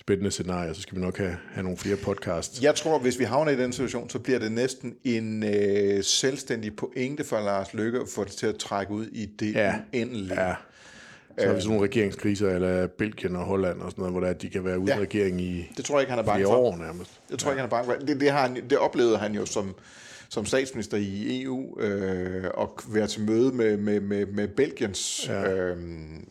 [0.00, 2.62] spændende scenarier, så skal vi nok have, have nogle flere podcasts.
[2.62, 6.76] Jeg tror, hvis vi havner i den situation, så bliver det næsten en øh, selvstændig
[6.76, 9.74] pointe for Lars Løkke at få det til at trække ud i det Ja.
[9.94, 10.46] uendelige.
[10.48, 10.54] Ja.
[11.38, 14.26] Så har vi sådan nogle regeringskriser, eller Belgien og Holland og sådan noget, hvor der,
[14.26, 14.94] er, at de kan være uden Ja.
[14.94, 15.00] ja.
[15.00, 16.52] regering i Det tror jeg ikke, han er bange for.
[16.56, 17.10] år nærmest.
[17.30, 18.06] Det tror jeg ikke, han er bange for.
[18.06, 19.74] Det, det, har han, det oplevede han jo som,
[20.28, 25.26] som statsminister i EU, øh, og være til møde med, med, med, med Belgiens...
[25.28, 25.52] Ja.
[25.52, 25.76] Øh,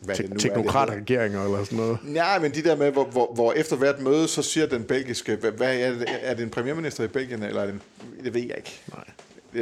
[0.01, 1.97] hvad det nu det Teknokratregeringer eller sådan noget.
[2.03, 5.35] Nej, men de der med, hvor, hvor, hvor efter hvert møde, så siger den belgiske,
[5.35, 7.81] hvad, hvad er, det, er det en premierminister i Belgien, eller er det en,
[8.23, 8.81] det ved jeg ikke.
[8.93, 9.03] Nej.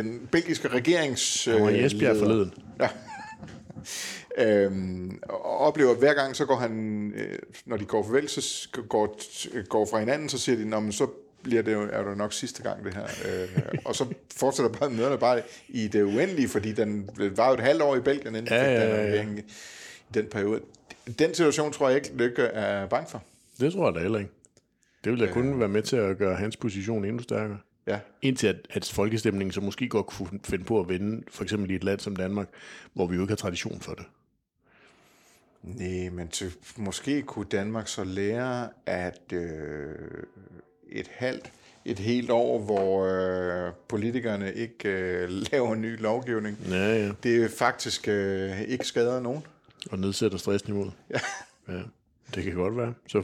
[0.04, 1.46] Den belgiske regerings...
[1.46, 2.26] Han var i øh, Esbjerg leder.
[2.26, 2.54] forleden.
[2.80, 2.88] Ja.
[4.38, 8.70] Øhm, og oplever, at hver gang, så går han, øh, når de går farvel, så
[8.90, 9.20] går,
[9.64, 11.08] går fra hinanden, så siger de, Nå, men så
[11.44, 13.04] bliver det jo, er det nok sidste gang det her.
[13.04, 17.60] Øh, og så fortsætter bare møderne bare i det uendelige, fordi den var jo et
[17.60, 19.42] halvt år i Belgien, inden Ja, ja, ja, ja, den, i
[20.14, 20.62] den periode.
[21.20, 23.24] Den situation tror jeg ikke, Lykke er bange for.
[23.60, 24.32] Det tror jeg da heller ikke.
[25.04, 27.58] Det vil da kun være med til at gøre hans position endnu stærkere.
[27.88, 28.00] Ja.
[28.22, 31.76] Indtil at, at folkestemningen så måske godt kunne finde på at vende, for eksempel i
[31.76, 32.48] et land som Danmark,
[32.94, 34.06] hvor vi jo ikke har tradition for det.
[35.64, 39.96] Nej, men til, måske kunne Danmark så lære, at øh,
[40.90, 41.52] et halvt,
[41.86, 47.12] et helt år, hvor øh, politikerne ikke øh, laver ny lovgivning, Ja, ja.
[47.24, 49.44] det er faktisk øh, ikke skader nogen.
[49.92, 50.92] Og nedsætter stressniveauet.
[51.14, 51.20] Ja.
[51.74, 51.82] ja.
[52.36, 52.94] Det kan godt være.
[53.08, 53.24] Så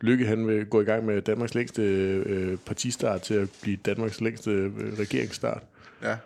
[0.00, 4.20] Lykke han vil gå i gang med Danmarks længste øh, partistart til at blive Danmarks
[4.20, 5.62] længste øh, regeringsstart.
[6.02, 6.16] Ja.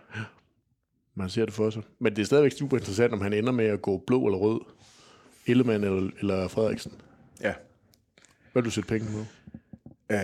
[1.15, 1.83] Man ser det for sig.
[1.99, 4.61] Men det er stadigvæk super interessant, om han ender med at gå blå eller rød.
[5.49, 6.93] Ellemann eller, eller Frederiksen.
[7.43, 7.53] ja.
[8.53, 9.19] Hvad vil du sætte penge på?
[10.11, 10.19] Øh,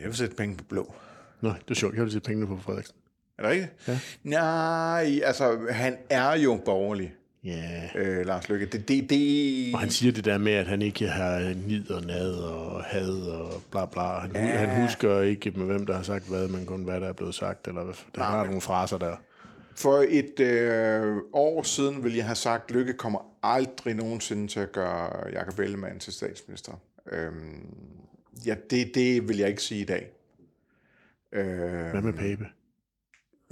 [0.00, 0.94] jeg vil sætte penge på blå.
[1.40, 1.94] Nå, det er sjovt.
[1.94, 2.94] Jeg vil sætte pengene på Frederiksen.
[3.38, 3.88] Er det rigtigt?
[3.88, 3.98] Ja.
[4.22, 7.14] Nej, altså, han er jo borgerlig,
[7.44, 7.88] Ja.
[7.94, 8.66] øh, Lars Lykke.
[8.66, 9.74] Det, det, det...
[9.74, 13.10] Og han siger det der med, at han ikke har nid og nad og had
[13.20, 14.02] og bla bla.
[14.18, 14.40] Han, ja.
[14.40, 17.34] han husker ikke med hvem, der har sagt hvad, men kun hvad der er blevet
[17.34, 17.68] sagt.
[17.68, 17.94] Eller hvad.
[18.14, 19.16] Der har nogle fraser der.
[19.78, 24.72] For et øh, år siden ville jeg have sagt, Lykke kommer aldrig nogensinde til at
[24.72, 26.72] gøre Jakob Ellemann til statsminister.
[27.12, 27.66] Øhm,
[28.46, 30.12] ja, det, det vil jeg ikke sige i dag.
[31.32, 31.46] Øh,
[31.90, 32.46] Hvad med Pape?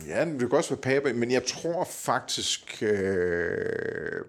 [0.07, 4.25] ja, det kan også være Pape, men jeg tror faktisk øh,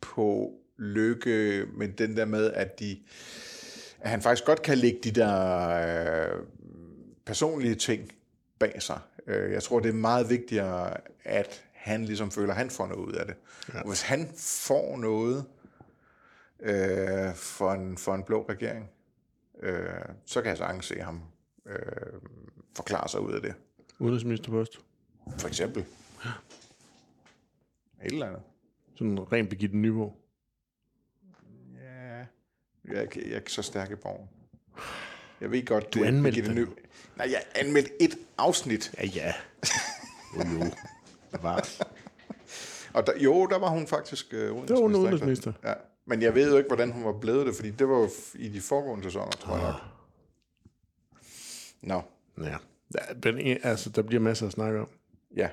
[0.00, 2.98] på Lykke med den der med, at, de,
[4.00, 6.40] at han faktisk godt kan lægge de der øh,
[7.24, 8.12] personlige ting
[8.58, 8.98] bag sig.
[9.26, 13.04] Øh, jeg tror, det er meget vigtigere, at han ligesom føler, at han får noget
[13.06, 13.34] ud af det.
[13.74, 13.80] Ja.
[13.80, 15.44] Og hvis han får noget
[16.60, 18.90] øh, for, en, for en blå regering,
[19.60, 19.88] øh,
[20.26, 21.22] så kan jeg sagtens se ham
[21.66, 21.76] øh,
[22.76, 23.54] forklare sig ud af det.
[23.98, 24.80] Udenrigsministerpost.
[25.38, 25.84] For eksempel.
[28.04, 28.42] Et eller andet.
[28.94, 30.16] Sådan rent Birgitte Nyborg.
[31.82, 32.16] Ja,
[32.84, 34.28] jeg er, ikke- jeg er ikke så stærk i borgen.
[35.40, 36.54] Jeg ved godt, Du det er Birgitte.
[36.54, 36.66] Ny-
[37.16, 38.94] Nej, jeg anmeldte et afsnit.
[38.98, 39.32] Ja, ja.
[40.36, 40.70] Jo, jo.
[41.42, 41.68] Var.
[42.94, 44.74] Og der, jo, der var hun faktisk øh, udenrigsminister.
[44.74, 45.52] Det var hun udenrigsminister.
[45.64, 45.72] Ja.
[46.06, 48.48] Men jeg ved jo ikke, hvordan hun var blevet det, fordi det var jo i
[48.48, 49.80] de foregående sæsoner, tror jeg nok.
[51.82, 52.02] Nå,
[52.44, 52.56] Ja.
[53.24, 54.88] ja men, altså, der bliver masser at snakke om.
[55.36, 55.48] ja.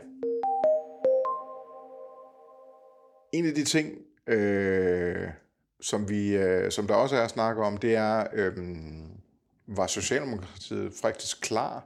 [3.33, 3.97] En af de ting,
[4.27, 5.29] øh,
[5.81, 8.57] som, vi, øh, som der også er at snakke om, det er, øh,
[9.77, 11.83] var Socialdemokratiet faktisk klar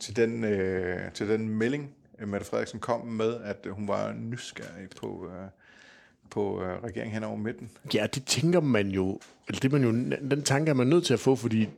[0.00, 4.88] til den, øh, til den melding, øh, Mette Frederiksen kom med, at hun var nysgerrig
[5.00, 5.48] på, øh,
[6.30, 7.70] på øh, regeringen hen over midten.
[7.94, 9.92] Ja, det tænker man jo, eller det man jo,
[10.30, 11.68] den tanke er man nødt til at få, fordi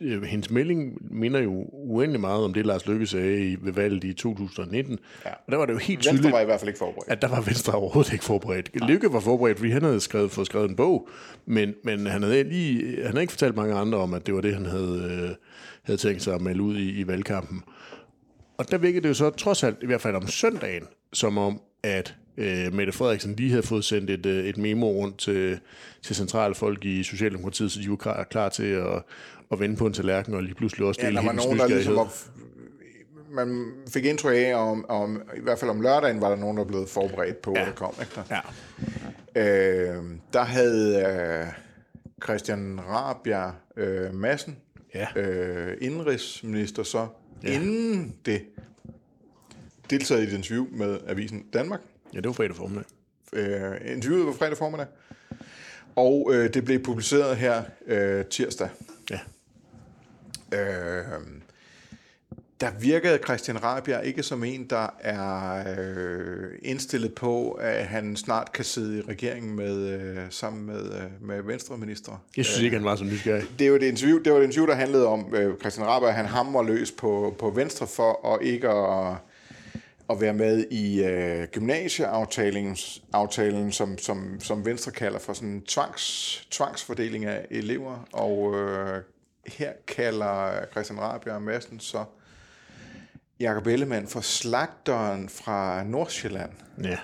[0.00, 4.04] øh, hendes melding minder jo uendelig meget om det, Lars Løkke sagde i, ved valget
[4.04, 4.98] i 2019.
[5.24, 5.30] Ja.
[5.30, 7.10] Og der var det jo helt Venstre tydeligt, var i hvert fald ikke forberedt.
[7.10, 8.70] at der var Venstre overhovedet ikke forberedt.
[8.88, 11.08] Lykke var forberedt, fordi han havde skrevet, fået skrevet en bog,
[11.46, 14.40] men, men han, havde lige, han havde ikke fortalt mange andre om, at det var
[14.40, 15.36] det, han havde, øh,
[15.82, 17.62] havde tænkt sig at melde ud i, i valgkampen.
[18.58, 20.82] Og der virkede det jo så trods alt, i hvert fald om søndagen,
[21.12, 25.18] som om, at øh, Mette Frederiksen lige havde fået sendt et, øh, et memo rundt
[25.18, 25.58] til,
[26.02, 29.02] til centrale folk i Socialdemokratiet, så de var klar, klar til at,
[29.52, 31.68] at vende på en tallerken og lige pludselig også Ja, dele der var nogen, der
[31.68, 32.12] ligesom var,
[33.30, 36.64] man fik indtryk af, om, om, i hvert fald om lørdagen, var der nogen, der
[36.64, 37.60] blev forberedt på, ja.
[37.60, 37.94] at det kom.
[38.00, 38.22] Ikke?
[38.30, 38.40] Ja.
[39.42, 41.46] Øh, der havde øh,
[42.24, 44.56] Christian Rabia øh, Madsen,
[44.94, 45.20] Ja.
[45.20, 47.06] øh, indrigsminister, så
[47.42, 47.54] ja.
[47.54, 48.42] inden det
[49.90, 51.80] deltaget i et interview med Avisen Danmark.
[52.14, 52.84] Ja, det var fredag formiddag.
[53.32, 54.86] Øh, interviewet var fredag formiddag,
[55.96, 58.68] og øh, det blev publiceret her øh, tirsdag.
[59.10, 59.18] Ja.
[60.52, 61.20] Øh,
[62.60, 68.52] der virkede Christian Rabia ikke som en, der er øh, indstillet på, at han snart
[68.52, 72.24] kan sidde i regeringen med, øh, sammen med, øh, med venstreminister.
[72.36, 73.44] Jeg synes ikke, han var så nysgerrig.
[73.58, 76.10] Det, er jo et interview, det var et interview, der handlede om øh, Christian Rabia,
[76.10, 79.16] han hammer løs på, på venstre for at ikke at,
[80.10, 82.76] at være med i øh, gymnasieaftalen,
[83.12, 88.08] aftalen, som, som, som Venstre kalder for sådan en tvangs, tvangsfordeling af elever.
[88.12, 89.02] Og øh,
[89.46, 92.04] her kalder Christian Rabia Madsen så
[93.40, 96.50] Jakob Ellemann for slagteren fra Nordsjælland.
[96.82, 96.98] Ja.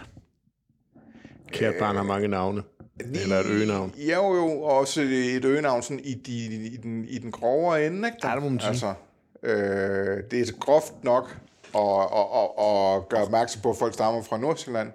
[1.52, 2.62] Kært barn har mange navne.
[3.00, 3.94] Eller et øgenavn.
[3.98, 6.32] Ja, jo, jo, og også et øgenavn sådan i, de,
[6.66, 8.28] i, den, i den grovere ende, ikke?
[8.28, 8.68] Ja, det må man sige.
[8.68, 8.94] Altså,
[9.42, 11.36] øh, det er groft nok
[11.74, 14.92] at, at, at, at gøre opmærksom på, at folk stammer fra Nordsjælland,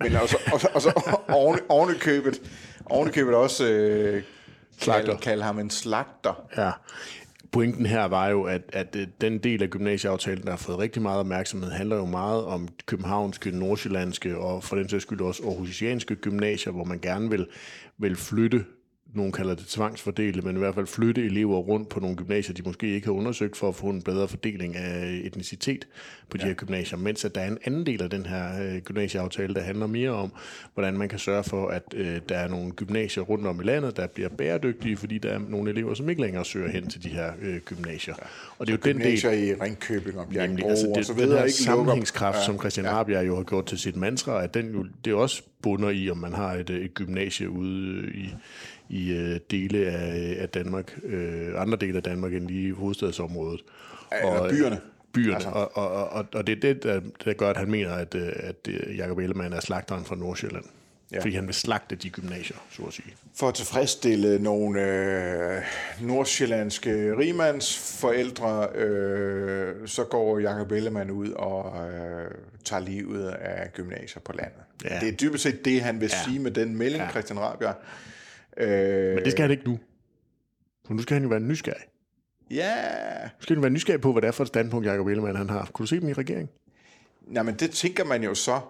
[0.00, 2.40] Men også, også, også oven, oven i købet,
[2.86, 4.22] oven i købet også øh,
[4.80, 6.46] kalde, kalde ham en slagter.
[6.56, 6.70] Ja.
[7.52, 11.02] Pointen her var jo, at, at øh, den del af gymnasieaftalen, der har fået rigtig
[11.02, 16.14] meget opmærksomhed, handler jo meget om københavnske, nordsjællandske og for den sags skyld også aarhusianske
[16.16, 17.46] gymnasier, hvor man gerne vil,
[17.98, 18.64] vil flytte
[19.16, 22.62] nogen kalder det tvangsfordele, men i hvert fald flytte elever rundt på nogle gymnasier, de
[22.62, 25.86] måske ikke har undersøgt for at få en bedre fordeling af etnicitet
[26.30, 26.48] på de ja.
[26.48, 29.60] her gymnasier, mens at der er en anden del af den her øh, gymnasieaftale, der
[29.60, 30.32] handler mere om,
[30.74, 33.96] hvordan man kan sørge for, at øh, der er nogle gymnasier rundt om i landet,
[33.96, 37.08] der bliver bæredygtige, fordi der er nogle elever, som ikke længere søger hen til de
[37.08, 38.14] her øh, gymnasier.
[38.18, 38.26] Ja.
[38.58, 41.38] Og det er jo den del, i Ringkøbing og Bjergbro altså og så den videre.
[41.38, 42.44] her Ikke sammenhængskraft, ja.
[42.44, 42.92] som Christian ja.
[42.92, 46.16] Rabjerg jo har gjort til sit mantra, at den jo, det også bunder i, om
[46.16, 48.34] man har et, øh, et gymnasie ude i,
[48.88, 53.60] i øh, dele af, af Danmark, øh, andre dele af Danmark end lige hovedstadsområdet.
[54.12, 54.80] Eller øh, byerne.
[55.12, 55.48] Byerne, Altså.
[55.48, 58.32] og, og, og, og det er det, der, der gør, at han mener, at, øh,
[58.36, 60.64] at øh, Jacob Ellemann er slagteren fra Nordsjælland.
[61.12, 61.20] Ja.
[61.20, 63.14] Fordi han vil slagte de gymnasier, så at sige.
[63.34, 65.62] For at tilfredsstille nogle øh,
[66.00, 72.30] nordsjællandske rimandsforældre, øh, så går Jacob Ellemann ud og øh,
[72.64, 74.60] tager livet af gymnasier på landet.
[74.84, 74.98] Ja.
[75.00, 76.24] Det er dybest set det, han vil ja.
[76.24, 77.10] sige med den melding, ja.
[77.10, 77.74] Christian Rabjerg.
[78.56, 79.78] Øh, Men det skal han ikke nu.
[80.86, 81.82] For nu skal han jo være nysgerrig.
[82.50, 82.74] Ja,
[83.22, 85.50] Nu skal han være nysgerrig på, hvad det er for et standpunkt, Jacob Ellemann han
[85.50, 85.70] har.
[85.72, 86.50] Kunne du se dem i regering?
[87.26, 88.60] Nej, men det tænker man jo så,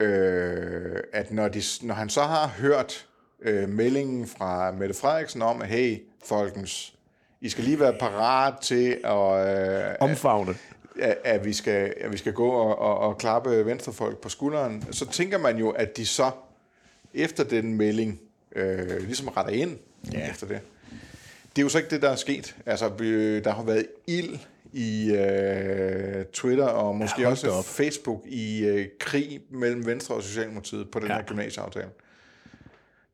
[0.00, 3.06] øh, at når, de, når han så har hørt
[3.42, 6.94] øh, meldingen fra Mette Frederiksen om, hey, folkens,
[7.40, 10.54] I skal lige være parat til at, øh, Omfavne.
[11.00, 14.92] at, at, vi skal, at vi skal gå og, og, og klappe venstrefolk på skulderen,
[14.92, 16.30] så tænker man jo, at de så
[17.14, 18.20] efter den melding
[18.56, 19.78] øh, ligesom retter ind
[20.12, 20.30] ja.
[20.30, 20.60] efter det.
[21.56, 22.56] Det er jo så ikke det, der er sket.
[22.66, 24.38] Altså, vi, der har været ild
[24.72, 27.64] i øh, Twitter og måske hold også op.
[27.64, 31.14] Facebook i øh, krig mellem Venstre og Socialdemokratiet på den Ja.
[31.14, 31.88] her gymnasieaftale.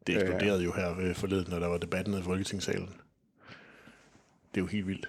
[0.06, 2.88] Det eksploderede jo her øh, forleden, når der var debatten i Folketingssalen.
[4.54, 5.08] Det er jo helt vildt.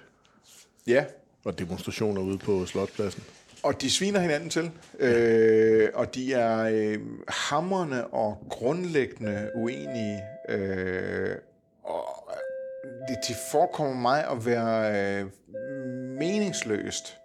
[0.88, 1.06] Ja,
[1.44, 3.24] Og demonstrationer ude på Slotspladsen.
[3.66, 11.36] Og de sviner hinanden til, øh, og de er øh, hammerne og grundlæggende uenige, øh,
[11.84, 12.30] og
[12.84, 15.26] øh, det, det forekommer mig at være øh,
[16.20, 17.18] meningsløst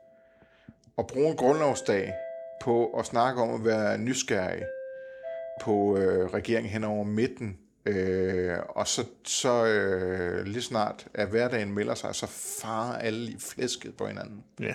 [0.98, 2.12] at bruge en grundlovsdag
[2.62, 4.62] på at snakke om at være nysgerrig
[5.60, 11.72] på øh, regeringen hen over midten, øh, og så, så øh, lige snart at hverdagen
[11.72, 12.26] melder sig, så
[12.62, 14.44] farer alle i flæsket på hinanden.
[14.60, 14.74] Ja.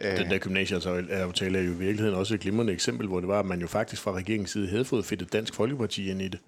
[0.00, 0.16] Øh.
[0.18, 3.46] Den der gymnasieaftale er jo i virkeligheden også et glimrende eksempel, hvor det var, at
[3.46, 6.40] man jo faktisk fra regeringens side havde fået fedt Dansk Folkeparti ind i det,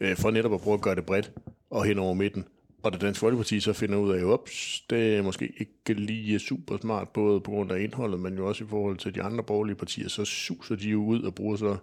[0.00, 1.30] øh, for netop at prøve at gøre det bredt
[1.70, 2.44] og hen over midten.
[2.84, 6.76] Og da Dansk Folkeparti så finder ud af, ups, det er måske ikke lige super
[6.80, 9.76] smart, både på grund af indholdet, men jo også i forhold til de andre borgerlige
[9.76, 11.76] partier, så suser de jo ud og bruger så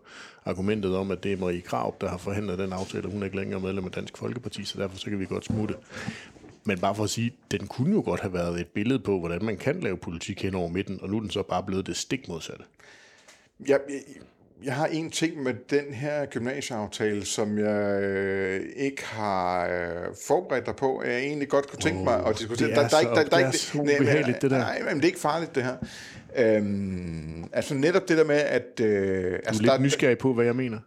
[0.45, 3.25] argumentet om, at det er Marie Krav, der har forhandlet den aftale, og hun er
[3.25, 5.75] ikke længere medlem af Dansk Folkeparti, så derfor så kan vi godt smutte.
[6.63, 9.43] Men bare for at sige, den kunne jo godt have været et billede på, hvordan
[9.45, 11.97] man kan lave politik hen over midten, og nu er den så bare blevet det
[11.97, 12.63] stik modsatte.
[13.67, 14.01] Jeg, jeg,
[14.63, 20.65] jeg har en ting med den her gymnasieaftale, som jeg øh, ikke har øh, forberedt
[20.65, 22.67] dig på, jeg egentlig godt kunne tænke mig at diskutere.
[22.69, 24.57] det er så- det er så ubehageligt, det der.
[24.57, 25.75] Nej, men det er ikke farligt, det her.
[26.37, 28.79] Øhm, altså netop det der med, at...
[28.81, 28.85] Øh,
[29.31, 30.79] Du er altså, lidt nysgerrig på, hvad jeg mener.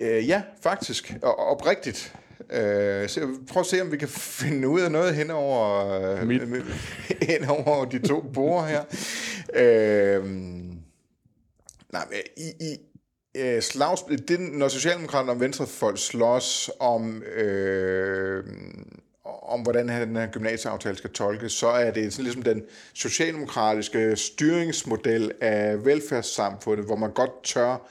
[0.00, 1.14] Øh, ja, faktisk.
[1.22, 2.14] Og oprigtigt.
[2.52, 5.88] Øh, så prøv at se, om vi kan finde ud af noget hen over,
[6.20, 6.42] øh, Mit.
[7.30, 8.84] hen over de to borde her.
[9.54, 10.24] Øh,
[11.92, 12.76] nej, men i, i
[13.34, 18.44] øh, slags, det, når Socialdemokraterne og Venstrefolk slås om, øh,
[19.24, 22.62] om hvordan den her gymnasieaftale skal tolkes, så er det sådan ligesom den
[22.94, 27.88] socialdemokratiske styringsmodel af velfærdssamfundet, hvor man godt tør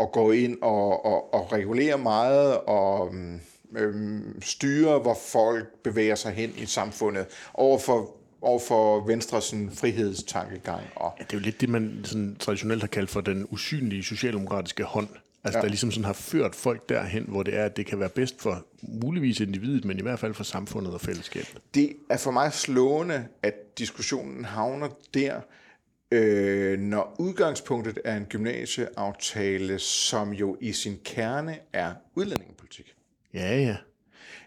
[0.00, 3.40] at gå ind og, og, og regulere meget og mm,
[3.78, 9.70] øhm, styre, hvor folk bevæger sig hen i samfundet over for, over for Venstres sådan,
[9.70, 10.82] frihedstankegang.
[10.96, 14.02] Og, Ja, det er jo lidt det, man sådan traditionelt har kaldt for den usynlige
[14.02, 15.08] socialdemokratiske hånd.
[15.44, 15.62] Altså, ja.
[15.62, 18.40] der ligesom sådan har ført folk derhen, hvor det er, at det kan være bedst
[18.40, 21.58] for muligvis individet, men i hvert fald for samfundet og fællesskabet.
[21.74, 25.40] det er for mig slående, at diskussionen havner der,
[26.10, 32.93] øh, når udgangspunktet er en gymnasieaftale, som jo i sin kerne er udlændingepolitik.
[33.34, 33.76] Ja, ja.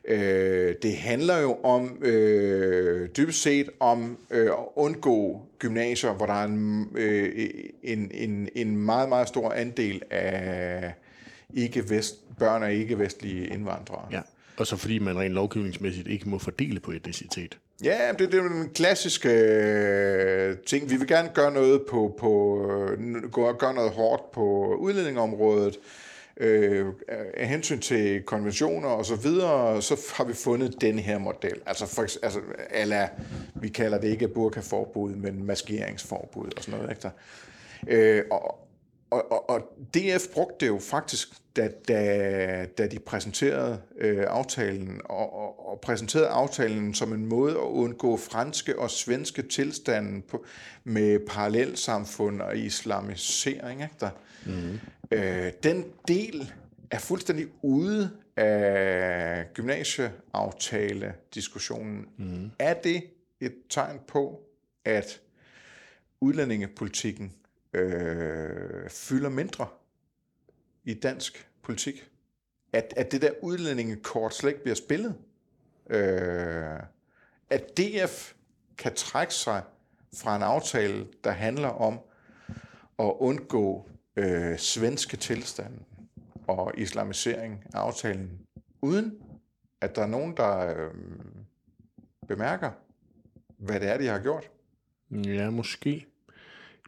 [0.07, 6.33] Øh, det handler jo om, øh, dybest set om øh, at undgå gymnasier, hvor der
[6.33, 7.49] er en, øh,
[7.83, 10.93] en, en, en meget, meget stor andel af
[11.53, 14.07] ikke vest, børn af ikke-vestlige indvandrere.
[14.11, 14.21] ja.
[14.57, 17.57] Og så fordi man rent lovgivningsmæssigt ikke må fordele på etnicitet.
[17.83, 20.89] Ja, det, det er jo en klassisk øh, ting.
[20.89, 25.77] Vi vil gerne gøre noget på, på øh, gøre noget hårdt på udlændingeområdet,
[26.39, 26.85] øh,
[27.33, 31.61] af hensyn til konventioner og så videre, så har vi fundet den her model.
[31.65, 33.09] Altså, for, altså ala,
[33.55, 36.91] vi kalder det ikke burkaforbud, men maskeringsforbud og sådan noget.
[36.91, 37.09] Ikke der?
[37.87, 38.67] Øh, og,
[39.09, 39.61] og, og, og
[39.93, 45.79] DF brugte det jo faktisk, da, da, da de præsenterede øh, aftalen, og, og, og
[45.79, 50.45] præsenterede aftalen som en måde at undgå franske og svenske tilstanden på,
[50.83, 53.81] med parallelsamfund og islamisering.
[53.81, 54.09] Ikke der?
[54.45, 54.79] Mm.
[55.11, 56.53] Øh, den del
[56.91, 62.05] er fuldstændig ude af gymnasieaftale-diskussionen.
[62.17, 62.51] Mm.
[62.59, 63.03] Er det
[63.39, 64.41] et tegn på,
[64.85, 65.21] at
[66.21, 67.33] udlændingepolitikken
[67.73, 69.67] øh, fylder mindre
[70.83, 72.09] i dansk politik?
[72.73, 75.15] At, at det der udlændingekort slet ikke bliver spillet?
[75.89, 76.79] Øh,
[77.49, 78.33] at DF
[78.77, 79.63] kan trække sig
[80.13, 81.99] fra en aftale, der handler om
[82.99, 85.85] at undgå øh, svenske tilstanden
[86.47, 88.29] og islamisering af aftalen,
[88.81, 89.13] uden
[89.81, 90.91] at der er nogen, der øh,
[92.27, 92.71] bemærker,
[93.57, 94.49] hvad det er, de har gjort?
[95.11, 96.05] Ja, måske.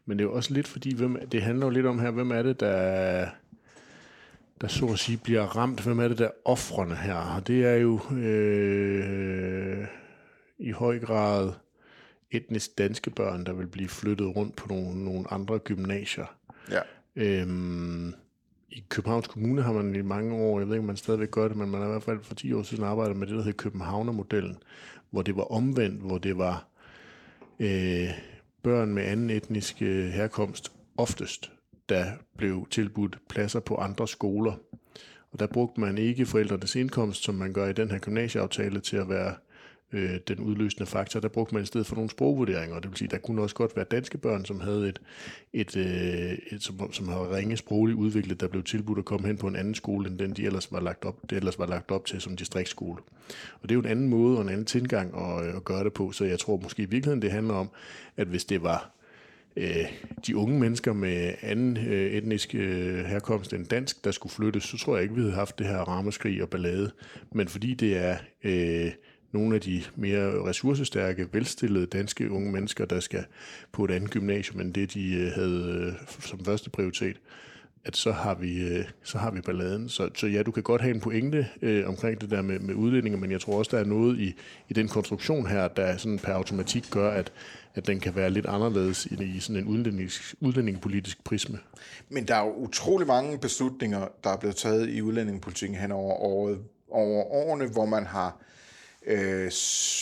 [0.05, 2.31] Men det er jo også lidt fordi, hvem, det handler jo lidt om her, hvem
[2.31, 3.27] er det, der,
[4.61, 5.83] der så at sige bliver ramt?
[5.83, 7.35] Hvem er det, der er offrene her?
[7.35, 9.87] Og det er jo øh,
[10.57, 11.51] i høj grad
[12.31, 16.35] etnisk danske børn, der vil blive flyttet rundt på nogle, nogle andre gymnasier.
[16.71, 16.81] Ja.
[17.15, 18.13] Øhm,
[18.69, 21.47] I Københavns Kommune har man i mange år, jeg ved ikke, om man stadigvæk gør
[21.47, 23.41] det, men man har i hvert fald for 10 år siden arbejdet med det, der
[23.43, 24.57] hedder Københavnermodellen,
[25.09, 26.67] hvor det var omvendt, hvor det var
[27.59, 28.09] øh,
[28.63, 31.51] børn med anden etnisk øh, herkomst oftest,
[31.89, 32.05] der
[32.37, 34.53] blev tilbudt pladser på andre skoler.
[35.31, 38.97] Og der brugte man ikke forældrenes indkomst, som man gør i den her gymnasieaftale, til
[38.97, 39.35] at være
[39.93, 41.19] øh, den udløsende faktor.
[41.19, 42.79] Der brugte man i stedet for nogle sprogvurderinger.
[42.79, 45.01] Det vil sige, der kunne også godt være danske børn, som havde et,
[45.53, 49.37] et, øh, et som, som havde ringe sprogligt udviklet, der blev tilbudt at komme hen
[49.37, 51.91] på en anden skole, end den de ellers var lagt op, det ellers var lagt
[51.91, 52.97] op til som distriktsskole.
[53.61, 55.83] Og det er jo en anden måde og en anden tilgang at, øh, at gøre
[55.83, 57.69] det på, så jeg tror måske i virkeligheden, det handler om,
[58.17, 58.91] at hvis det var
[59.55, 59.85] øh,
[60.27, 64.77] de unge mennesker med anden øh, etnisk øh, herkomst end dansk, der skulle flyttes, så
[64.77, 66.91] tror jeg ikke, vi havde haft det her rammeskrig og ballade.
[67.31, 68.91] Men fordi det er øh,
[69.31, 73.25] nogle af de mere ressourcestærke, velstillede danske unge mennesker, der skal
[73.71, 77.17] på et andet gymnasium end det, de øh, havde øh, som første prioritet,
[77.85, 79.89] at så har vi, øh, så har vi balladen.
[79.89, 82.75] Så, så ja, du kan godt have en pointe øh, omkring det der med, med
[82.75, 84.35] udlændinge, men jeg tror også, der er noget i,
[84.69, 87.31] i den konstruktion her, der sådan per automatik gør, at,
[87.75, 91.59] at den kan være lidt anderledes i, i sådan en udlændings, udlændingepolitisk prisme.
[92.09, 96.13] Men der er jo utrolig mange beslutninger, der er blevet taget i udlændingepolitikken hen over,
[96.13, 96.59] året,
[96.89, 98.41] over årene, hvor man har
[99.09, 99.51] øh,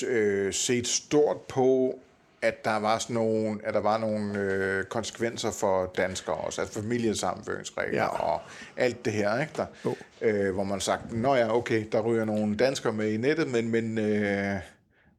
[0.07, 1.99] øh, set stort på,
[2.41, 6.81] at der var sådan nogle, at der var nogle øh, konsekvenser for danskere også, altså
[6.81, 8.07] familiesammenføringsregler ja.
[8.07, 8.41] og
[8.77, 9.65] alt det her, ikke der?
[9.85, 9.93] Oh.
[10.21, 13.69] Øh, hvor man sagt, nå ja, okay, der ryger nogle danskere med i nettet, men,
[13.69, 14.55] men, øh,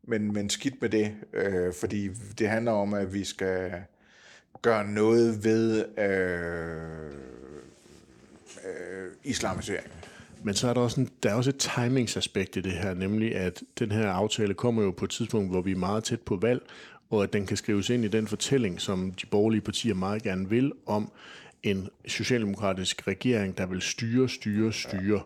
[0.02, 2.08] men, men skidt med det, øh, fordi
[2.38, 3.72] det handler om, at vi skal
[4.62, 7.12] gøre noget ved øh,
[8.64, 9.97] øh, islamiseringen.
[10.42, 13.36] Men så er der også, en, der er også et timingsaspekt i det her, nemlig
[13.36, 16.36] at den her aftale kommer jo på et tidspunkt, hvor vi er meget tæt på
[16.36, 16.62] valg,
[17.10, 20.48] og at den kan skrives ind i den fortælling, som de borgerlige partier meget gerne
[20.48, 21.12] vil, om
[21.62, 25.16] en socialdemokratisk regering, der vil styre, styre, styre.
[25.16, 25.22] Ja.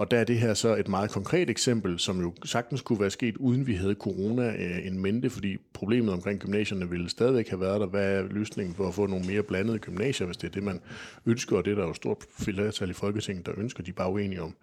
[0.00, 3.10] Og der er det her så et meget konkret eksempel, som jo sagtens kunne være
[3.10, 7.60] sket, uden vi havde corona øh, en mente, fordi problemet omkring gymnasierne ville stadigvæk have
[7.60, 7.86] været der.
[7.86, 10.80] Hvad er løsningen for at få nogle mere blandede gymnasier, hvis det er det, man
[11.26, 14.12] ønsker, og det er der jo stort flertal i Folketinget, der ønsker, de er bare
[14.12, 14.54] uenige om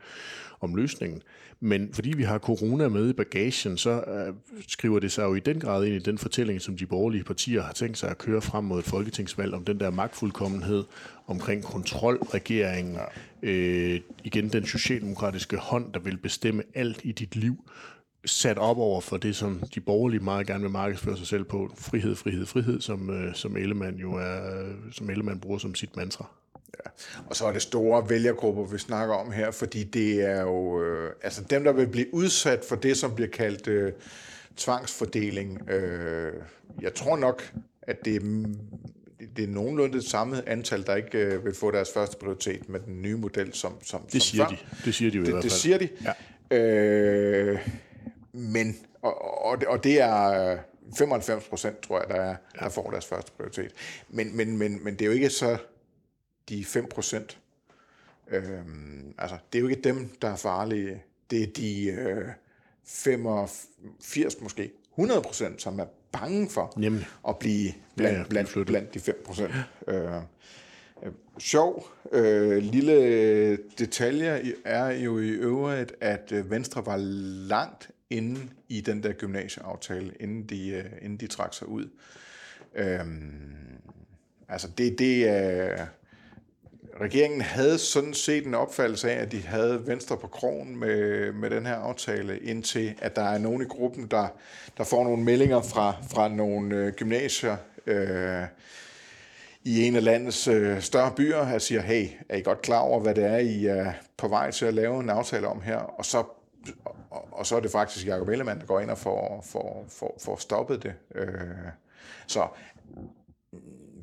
[0.62, 1.22] om løsningen.
[1.60, 4.34] Men fordi vi har corona med i bagagen, så øh,
[4.68, 7.62] skriver det sig jo i den grad ind i den fortælling, som de borgerlige partier
[7.62, 10.84] har tænkt sig at køre frem mod et folketingsvalg om den der magtfuldkommenhed
[11.28, 12.97] omkring kontrolregeringen.
[13.43, 17.58] Øh, igen den socialdemokratiske hånd, der vil bestemme alt i dit liv
[18.26, 21.72] sat op over for det, som de borgerlige meget gerne vil markedsføre sig selv på.
[21.78, 26.30] Frihed, frihed, frihed, som, øh, som Ellemann jo er, som Ellemann bruger som sit mantra.
[26.86, 26.91] Ja.
[27.30, 31.13] Og så er det store vælgergrupper, vi snakker om her, fordi det er jo øh,
[31.23, 33.93] altså dem, der vil blive udsat for det, som bliver kaldt øh,
[34.57, 35.69] tvangsfordeling.
[35.69, 36.34] Øh,
[36.82, 38.19] jeg tror nok, at det er,
[39.36, 42.80] det er nogenlunde det samme antal, der ikke øh, vil få deres første prioritet med
[42.80, 44.55] den nye model, som, som, det som siger før.
[44.55, 44.57] de.
[44.86, 45.51] Det siger de jo det, i hvert fald.
[45.51, 45.89] Det siger de.
[46.51, 46.57] Ja.
[46.57, 47.69] Øh,
[48.32, 50.57] men, og, og, og det er
[50.97, 52.65] 95 procent, tror jeg, der, er, ja.
[52.65, 53.71] der får deres første prioritet.
[54.09, 55.57] Men, men, men, men det er jo ikke så
[56.49, 57.39] de 5 procent.
[58.29, 61.03] Øhm, altså, det er jo ikke dem, der er farlige.
[61.31, 62.25] Det er de øh,
[62.85, 67.07] 85, måske 100%, som er bange for Nemlig.
[67.27, 68.67] at blive blandt, Ja, ja, ja, blandt, flyttet.
[68.73, 69.91] blandt de 5%.
[69.91, 70.15] Øh,
[71.03, 76.97] øh, sjov øh, lille detalje er jo i øvrigt, at øh, Venstre var
[77.47, 78.39] langt inde
[78.69, 81.89] i den der gymnasieaftale, inden de, øh, inden de trak sig ud.
[82.75, 83.79] Øhm,
[84.49, 85.85] altså det, det er...
[87.01, 91.49] Regeringen havde sådan set en opfattelse af, at de havde Venstre på krogen med, med
[91.49, 94.27] den her aftale, indtil at der er nogen i gruppen, der,
[94.77, 98.43] der får nogle meldinger fra, fra nogle øh, gymnasier øh,
[99.63, 102.99] i en af landets øh, større byer, og siger, hey, er I godt klar over,
[102.99, 105.77] hvad det er, I er på vej til at lave en aftale om her?
[105.77, 106.23] Og så,
[107.09, 110.17] og, og så er det faktisk Jacob Ellemann, der går ind og får, får, får,
[110.21, 110.93] får stoppet det.
[111.15, 111.27] Øh,
[112.27, 112.47] så
[112.95, 113.07] mm,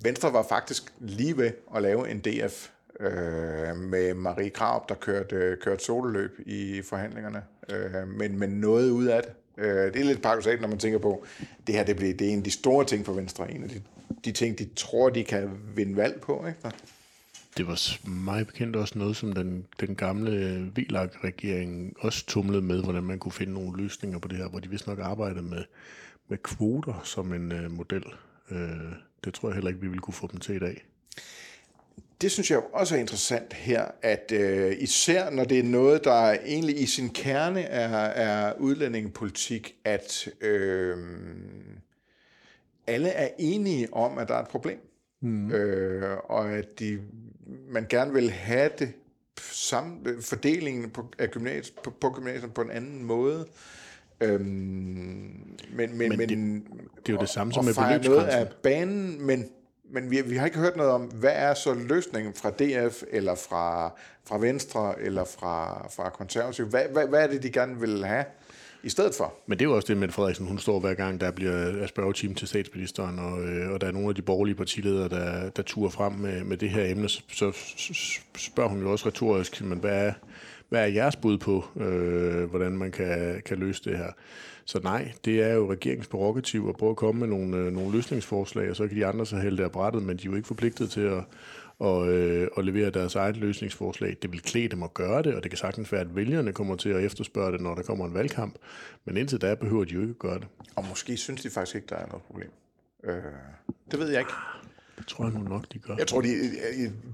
[0.02, 2.68] Venstre var faktisk lige ved at lave en DF
[3.00, 9.04] øh, med Marie Krab, der kørte, kørte sololøb i forhandlingerne, øh, men, men noget ud
[9.04, 9.32] af det.
[9.64, 11.24] Øh, det er lidt paradoxalt, når man tænker på,
[11.66, 13.68] det her det, bliver, det er en af de store ting for Venstre, en af
[13.68, 13.82] de,
[14.24, 16.46] de ting, de tror, de kan vinde valg på.
[16.46, 16.58] Ikke?
[17.56, 23.04] Det var meget bekendt også noget, som den, den gamle VLAG-regering også tumlede med, hvordan
[23.04, 25.64] man kunne finde nogle løsninger på det her, hvor de vist nok arbejdede med,
[26.28, 28.04] med kvoter som en øh, model.
[28.50, 28.58] Øh,
[29.24, 30.84] det tror jeg heller ikke, vi ville kunne få dem til i dag.
[32.20, 36.30] Det synes jeg også er interessant her, at øh, især når det er noget, der
[36.46, 40.96] egentlig i sin kerne er, er udlændingepolitik, at øh,
[42.86, 44.78] alle er enige om, at der er et problem.
[45.20, 45.52] Mm.
[45.52, 47.00] Øh, og at de,
[47.68, 48.92] man gerne vil have det
[49.40, 53.46] sammen, fordelingen på, af gymnasiet, på, på gymnasiet på en anden måde.
[54.20, 56.64] Øhm, men, men, men, det- men
[56.96, 58.40] det er jo det samme og- som og med fejre noget beløbsgrænsen.
[58.40, 59.48] af banen, men,
[59.94, 63.34] men vi, vi har ikke hørt noget om, hvad er så løsningen fra DF, eller
[63.34, 63.90] fra,
[64.28, 66.66] fra Venstre, eller fra, fra Konservativ?
[66.66, 68.24] Hvad, hvad, hvad er det, de gerne vil have
[68.82, 69.34] i stedet for?
[69.46, 71.88] Men det er jo også det, Mette Frederiksen, hun står hver gang, der bliver af
[71.88, 75.62] spørgetime til statsministeren, og, øh, og der er nogle af de borgerlige partiledere, der, der
[75.62, 77.52] turer frem med, med det her emne, så, så
[78.36, 80.12] spørger hun jo også retorisk, men hvad er,
[80.68, 84.10] hvad er jeres bud på, øh, hvordan man kan, kan løse det her?
[84.64, 87.92] Så nej, det er jo regeringens prerogativ at prøve at komme med nogle, øh, nogle
[87.92, 90.36] løsningsforslag, og så kan de andre så hælde det af brættet, men de er jo
[90.36, 91.24] ikke forpligtet til at,
[91.78, 94.16] og, øh, og levere deres eget løsningsforslag.
[94.22, 96.76] Det vil klæde dem at gøre det, og det kan sagtens være, at vælgerne kommer
[96.76, 98.54] til at efterspørge det, når der kommer en valgkamp.
[99.04, 100.46] Men indtil da behøver de jo ikke at gøre det.
[100.76, 102.50] Og måske synes de faktisk ikke, der er noget problem.
[103.04, 103.22] Øh,
[103.90, 104.32] det ved jeg ikke.
[104.98, 105.94] Det tror jeg nu nok, de gør.
[105.98, 106.28] Jeg tror, de,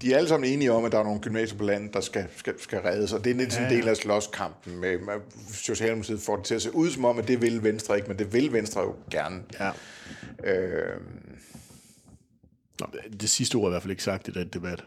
[0.02, 2.26] de er alle sammen enige om, at der er nogle gymnasier på landet, der skal,
[2.36, 4.80] skal, skal reddes, og det er lidt sådan en del af slåskampen.
[4.80, 5.14] Med, med
[5.52, 8.18] Socialdemokratiet får det til at se ud som om, at det vil Venstre ikke, men
[8.18, 9.42] det vil Venstre jo gerne.
[9.60, 9.70] Ja.
[10.44, 11.00] Øh,
[12.80, 12.86] Nå,
[13.20, 14.84] det sidste ord er i hvert fald ikke sagt i den debat.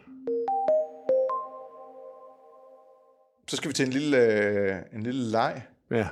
[3.47, 5.61] så skal vi til en lille, øh, en lille leg.
[5.91, 6.07] Ja.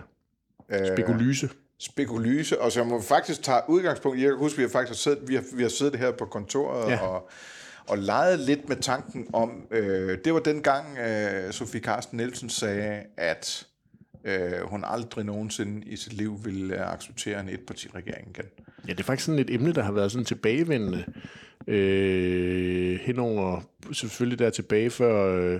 [0.93, 1.49] Spekulyse.
[1.82, 5.36] Spekulyse, og som faktisk tager udgangspunkt i, jeg kan huske, vi har faktisk siddet, vi
[5.36, 6.97] har, vi har siddet her på kontoret Ja.
[6.99, 7.29] og,
[7.88, 12.49] og leget lidt med tanken om, øh, det var den gang, øh, Sofie Carsten Nielsen
[12.49, 13.67] sagde, at
[14.23, 18.45] øh, hun aldrig nogensinde i sit liv ville øh, acceptere en etpartiregering igen.
[18.88, 21.05] Ja, det er faktisk sådan et emne, der har været sådan tilbagevendende
[21.67, 23.61] øh, henover,
[23.93, 25.53] selvfølgelig der tilbage før, øh,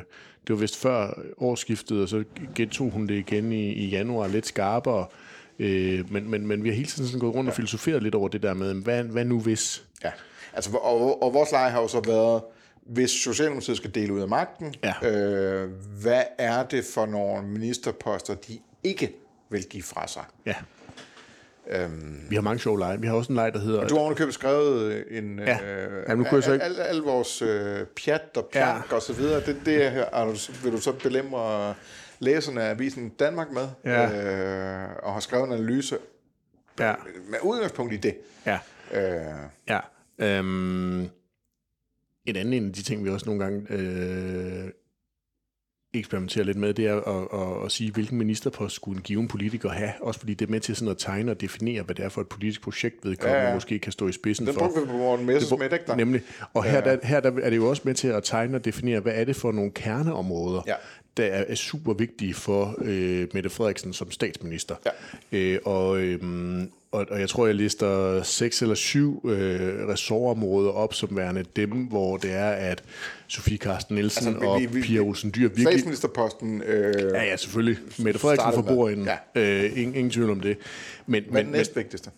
[0.48, 2.24] det var vist før årsskiftet, og så
[2.56, 5.00] gentog hun det igen i, i januar lidt skarpere.
[5.00, 8.28] Øh, men, men, men vi har hele tiden sådan gået rundt og filosoferet lidt over
[8.30, 9.84] det der med, hvad, hvad nu hvis?
[10.04, 10.12] Ja,
[10.54, 12.42] altså, og, og vores leje har jo så været,
[12.86, 15.10] hvis Socialdemokratiet skal dele ud af magten, Ja.
[15.12, 15.70] øh,
[16.02, 19.12] hvad er det for nogle ministerposter, de ikke
[19.50, 20.24] vil give fra sig?
[20.46, 20.56] Ja.
[21.70, 23.02] Øhm, vi har mange sjove lege.
[23.02, 23.88] Vi har også en leg, der hedder...
[23.88, 25.40] Du har ovenikøbet skrevet en...
[25.40, 25.58] Ja.
[25.64, 28.86] Øh, Ja, nu kunne jeg så ikke- Al, al, al vores øh, pjat og pjank
[28.92, 28.96] ja.
[28.96, 31.74] og så videre, det, det her, er du, vil du så belemre
[32.22, 34.04] læserne af Avisen Danmark med, Ja.
[34.84, 35.98] øh, og har skrevet en analyse
[36.80, 36.94] Ja.
[37.30, 38.16] med udgangspunkt i det.
[38.46, 38.60] Ja.
[38.94, 39.36] Øh,
[39.70, 39.80] Ja.
[40.20, 41.00] Øhm,
[42.26, 44.70] en anden en af de ting, vi også nogle gange øh,
[45.94, 47.28] eksperimenterer lidt med, det er at,
[47.60, 50.60] at, at sige, hvilken ministerpost skulle en given politiker have, også fordi det er med
[50.60, 53.38] til sådan at tegne og definere, hvad det er for et politisk projekt, vedkommende ja,
[53.38, 53.50] Ja, ja.
[53.50, 53.56] ja.
[53.56, 54.60] måske kan stå i spidsen den for.
[54.60, 55.96] brugte vi på Morten Messersmith, ikke der?
[55.96, 56.22] Nemlig.
[56.54, 59.00] Og her, der, her der er det jo også med til at tegne og definere,
[59.00, 60.76] hvad er det for nogle kerneområder, Ja.
[61.18, 64.76] Der er, er super vigtige for øh, Mette Frederiksen som statsminister.
[65.32, 65.38] Ja.
[65.38, 70.94] Øh, og, øhm, og, og jeg tror, jeg lister seks eller syv øh, ressortområder op
[70.94, 72.84] som værende dem, hvor det er, at
[73.28, 75.68] Sofie Carsten Nielsen Altså, altså, vi- og vi- Pia Olsen Dyr virkelig...
[75.68, 77.78] Statsministerposten, øh, Ja, ja, selvfølgelig.
[78.00, 79.08] Mette Frederiksen for bordenden.
[79.36, 79.42] Ja.
[79.42, 80.58] Øh, ingen, ingen tvivl om det.
[81.08, 82.10] Men, hvad men, den næstvigtigste?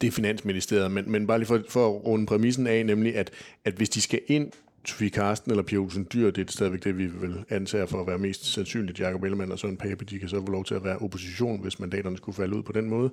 [0.00, 3.30] det er Finansministeriet, men, men bare lige for, for at runde præmissen af, nemlig at,
[3.64, 4.50] at hvis de skal ind
[4.84, 8.06] Sofie Karsten eller Pia Olsen Dyr, det er stadigvæk det, vi vil antage for at
[8.06, 9.00] være mest sandsynligt.
[9.00, 11.80] Jacob Ellemann og Søren Pape, de kan så få lov til at være opposition, hvis
[11.80, 13.10] mandaterne skulle falde ud på den måde.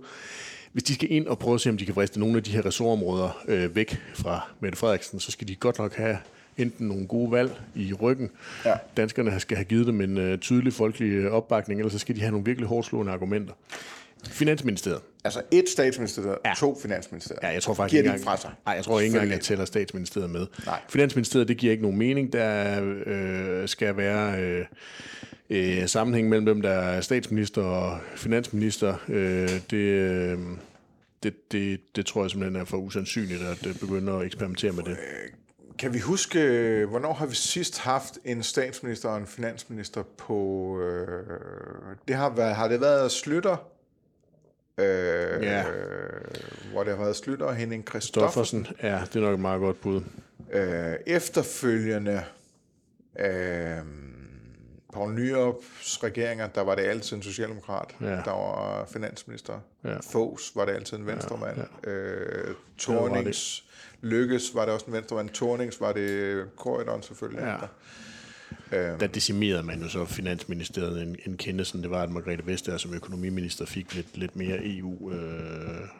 [0.71, 2.51] Hvis de skal ind og prøve at se, om de kan vriste nogle af de
[2.51, 6.17] her ressortområder øh, væk fra Mette Frederiksen, så skal de godt nok have
[6.57, 8.29] enten nogle gode valg i ryggen.
[8.65, 8.73] Ja.
[8.97, 12.31] Danskerne skal have givet dem en uh, tydelig folkelig opbakning, eller så skal de have
[12.31, 13.53] nogle virkelig hårdt slående argumenter.
[14.29, 15.01] Finansministeriet.
[15.23, 16.53] Altså et statsministeriet, ja.
[16.57, 17.43] to finansministeriet.
[17.43, 18.51] Ja, jeg tror faktisk giver ikke engang, fra sig.
[18.65, 20.47] Nej, jeg tror ikke engang, jeg tæller statsministeriet med.
[20.65, 20.79] Nej.
[20.89, 22.33] Finansministeriet, det giver ikke nogen mening.
[22.33, 24.65] Der øh, skal være øh,
[25.49, 28.95] øh, sammenhæng mellem dem, der er statsminister og finansminister.
[29.07, 30.39] Øh, det, øh,
[31.23, 34.97] det, det, det tror jeg simpelthen er for usandsynligt at begynde at eksperimentere med det.
[35.79, 36.39] Kan vi huske,
[36.89, 40.79] hvornår har vi sidst haft en statsminister og en finansminister på...
[40.81, 41.07] Øh,
[42.07, 43.76] det har, været, har det været Slytter?
[44.77, 45.63] Øh, Ja.
[46.71, 48.65] Hvor det har været Slytter og Henning Christoffersen.
[48.65, 50.01] Stoffersen, ja, det er nok et meget godt bud.
[50.53, 52.23] Øh, efterfølgende
[53.19, 53.77] øh,
[54.93, 58.05] Poul Nyrups regeringer, der var det altid en socialdemokrat, Ja.
[58.07, 59.59] der var finansminister.
[59.83, 59.97] Ja.
[60.11, 61.57] Foghs var det altid en venstremand.
[61.85, 63.63] Ja, Øh, Tornings,
[64.01, 65.29] Lykkes var det også en venstremand.
[65.29, 67.41] Tornings var det Corridon selvfølgelig.
[67.43, 67.55] Ja.
[68.71, 68.99] Øhm.
[68.99, 72.93] Der decimerede man jo så Finansministeriet en, en kendelse, det var, at Margrethe Vestager som
[72.93, 75.93] økonomiminister fik lidt, lidt mere EU-relation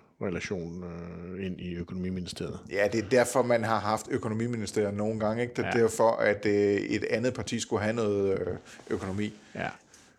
[0.84, 2.60] øh, ind i økonomiministeriet.
[2.72, 5.42] Ja, det er derfor, man har haft økonomiministeriet nogle gange.
[5.42, 5.54] Ikke?
[5.54, 5.82] Det er ja.
[5.82, 8.48] derfor, at øh, et andet parti skulle have noget øh,
[8.90, 9.34] økonomi.
[9.56, 9.70] Ja.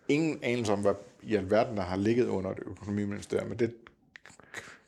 [0.07, 3.73] Ingen anelse om, hvad i alverden, der har ligget under et økonomiministerium, men det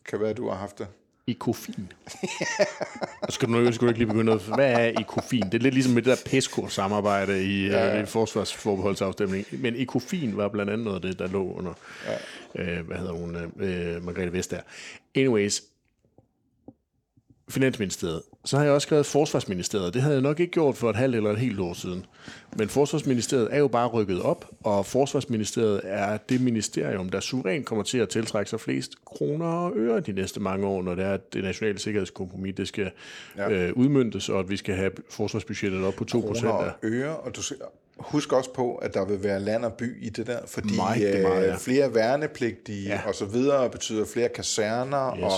[0.06, 0.88] kan være, at du har haft det.
[1.32, 1.92] Ecofin.
[3.22, 4.42] Og skal du, nu, skal du ikke lige begynde at...
[4.42, 5.44] Hvad er Ecofin?
[5.44, 8.04] Det er lidt ligesom med det der PESCO-samarbejde i, ja, ja.
[8.04, 9.62] i forsvarsforbeholdsafstemningen.
[9.62, 11.74] Men Ecofin var blandt andet noget af det, der lå under...
[12.56, 12.64] Ja.
[12.64, 13.36] Øh, hvad hedder hun?
[13.36, 14.64] Øh, Margrethe Vestager.
[15.16, 15.64] Anyways,
[17.52, 18.22] Finansministeriet.
[18.46, 19.94] Så har jeg også skrevet Forsvarsministeriet.
[19.94, 22.06] Det havde jeg nok ikke gjort for et halvt eller et helt år siden.
[22.58, 27.84] Men Forsvarsministeriet er jo bare rykket op, og Forsvarsministeriet er det ministerium, der suverænt kommer
[27.84, 31.14] til at tiltrække sig flest kroner og øre de næste mange år, når det er,
[31.14, 32.92] at det nationale sikkerhedskompromis det skal
[33.38, 33.50] ja.
[33.50, 37.18] øh, udmyndtes, og at vi skal have forsvarsbudgettet op på 2 procent kroner og øre,
[37.18, 37.58] og du skal
[37.98, 41.22] husk også på, at der vil være land og by i det der, fordi Meget,
[41.22, 41.52] meget, ja.
[41.54, 42.94] øh, flere værnepligtige Ja.
[42.94, 43.08] ja.
[43.08, 45.24] og så videre betyder flere kaserner Yes.
[45.24, 45.32] og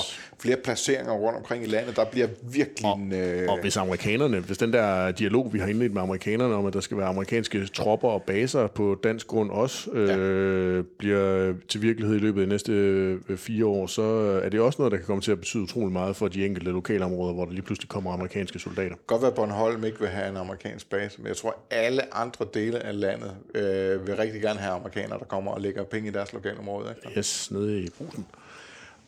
[0.43, 1.95] flere placeringer rundt omkring i landet.
[1.95, 3.13] Der bliver virkelig en...
[3.13, 6.73] Øh, Og hvis amerikanerne, hvis den der dialog, vi har indledt med amerikanerne om, at
[6.73, 12.15] der skal være amerikanske tropper og baser på dansk grund også, øh, bliver til virkelighed
[12.15, 14.01] i løbet af de næste øh, fire år, så
[14.43, 16.71] er det også noget, der kan komme til at betyde utrolig meget for de enkelte
[16.71, 18.95] lokalområder, hvor der lige pludselig kommer amerikanske soldater.
[19.07, 22.79] godt være, Bornholm ikke vil have en amerikansk base, men jeg tror, alle andre dele
[22.79, 26.33] af landet øh, vil rigtig gerne have amerikanere, der kommer og lægger penge i deres
[26.33, 26.95] lokalområde.
[27.05, 27.19] Ikke?
[27.19, 28.25] Yes, nede i brusen.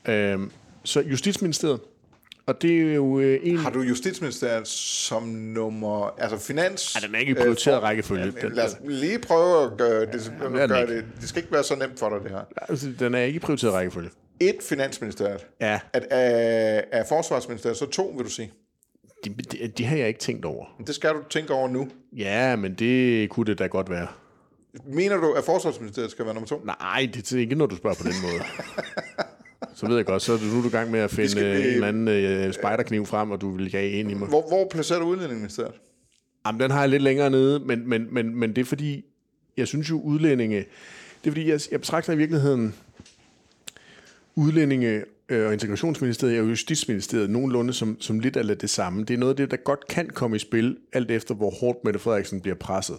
[0.07, 0.51] Øhm,
[0.85, 1.79] så Justitsministeriet,
[2.45, 3.57] og det er jo øh, en...
[3.57, 6.15] Har du Justitsministeriet som nummer...
[6.17, 6.95] Altså finans...
[6.95, 8.33] Ej, den er ikke i prioriteret rækkefølge.
[8.43, 10.13] Ja, lad os lige prøve at gøre det.
[10.13, 10.95] det er den gøre ikke.
[10.95, 11.05] det.
[11.21, 12.41] Det skal ikke være så nemt for dig, det her.
[12.69, 14.09] Altså, den er ikke i prioriteret rækkefølge.
[14.39, 15.45] Et finansministeriet.
[15.61, 18.51] Ja, At af, af forsvarsministeriet, så to, vil du sige.
[19.25, 20.65] de, de, de har jeg ikke tænkt over.
[20.87, 21.87] Det skal du tænke over nu.
[22.17, 24.07] Ja, men det kunne det da godt være.
[24.85, 26.61] Mener du, at forsvarsministeriet skal være nummer to?
[26.65, 28.43] Nej, det er ikke, når du spørger på den måde.
[29.75, 31.63] Så ved jeg godt, så er du nu i gang med at finde skal en
[31.63, 34.27] eller anden øh, spejderkniv frem, og du vil have ind i mig.
[34.27, 35.73] Hvor, hvor placerer du udlændingeministeriet?
[36.47, 39.05] Jamen, den har jeg lidt længere nede, men, men, men, men det er fordi,
[39.57, 42.75] jeg synes jo udlændinge, det er fordi, jeg, jeg betragter i virkeligheden
[44.35, 49.03] udlændinge øh, og integrationsministeriet og justitsministeriet nogenlunde som, som lidt af det samme.
[49.03, 51.83] Det er noget af det, der godt kan komme i spil, alt efter hvor hårdt
[51.83, 52.95] Mette Frederiksen bliver presset.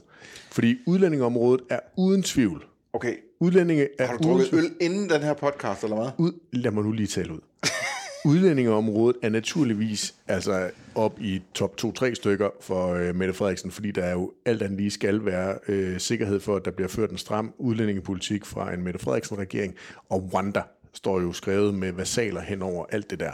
[0.52, 2.64] Fordi udlændingeområdet er uden tvivl.
[2.92, 6.10] Okay, Udlændinge er har du uden drukket øl inden den her podcast, eller hvad?
[6.18, 7.40] ud, lad mig nu lige tale ud.
[8.30, 14.02] Udlændingeområdet er naturligvis altså op i top 2-3 stykker for øh, Mette Frederiksen, fordi der
[14.02, 17.18] er jo alt andet lige skal være øh, sikkerhed for, at der bliver ført en
[17.18, 19.74] stram udlændingepolitik fra en Mette Frederiksen-regering,
[20.08, 20.62] og Rwanda
[20.94, 23.32] står jo skrevet med vasaler hen over alt det der.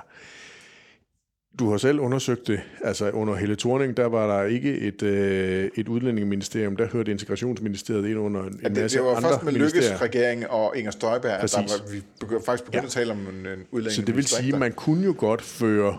[1.59, 2.61] Du har selv undersøgt det.
[2.85, 6.77] Altså under Helle Thorning, der var der ikke et, øh, et udlændingeministerium.
[6.77, 9.53] Der hørte integrationsministeriet ind under en Ja, det, masse det var andre først med.
[9.53, 11.81] Lykkes regering og Inger Støjberg, at der Præcis.
[11.87, 12.87] var, vi begyndte, faktisk begyndte Ja.
[12.87, 13.47] at tale om en,
[13.83, 13.91] en.
[13.91, 15.99] Så det vil sige, at man kunne jo godt føre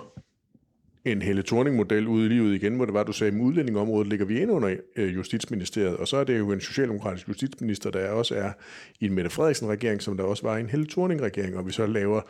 [1.06, 4.26] en Helle Thorning-model ud i livet igen, hvor det var, du sagde, at udlændingområdet ligger
[4.26, 8.36] vi ind under øh, Justitsministeriet, og så er det jo en socialdemokratisk justitsminister, der også
[8.36, 8.51] er
[8.99, 11.86] i en Mette Frederiksen-regering, som der også var i en Helle Thorning-regering, og vi så
[11.86, 12.22] laver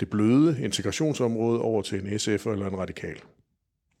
[0.00, 3.16] det bløde integrationsområde over til en SF eller en radikal.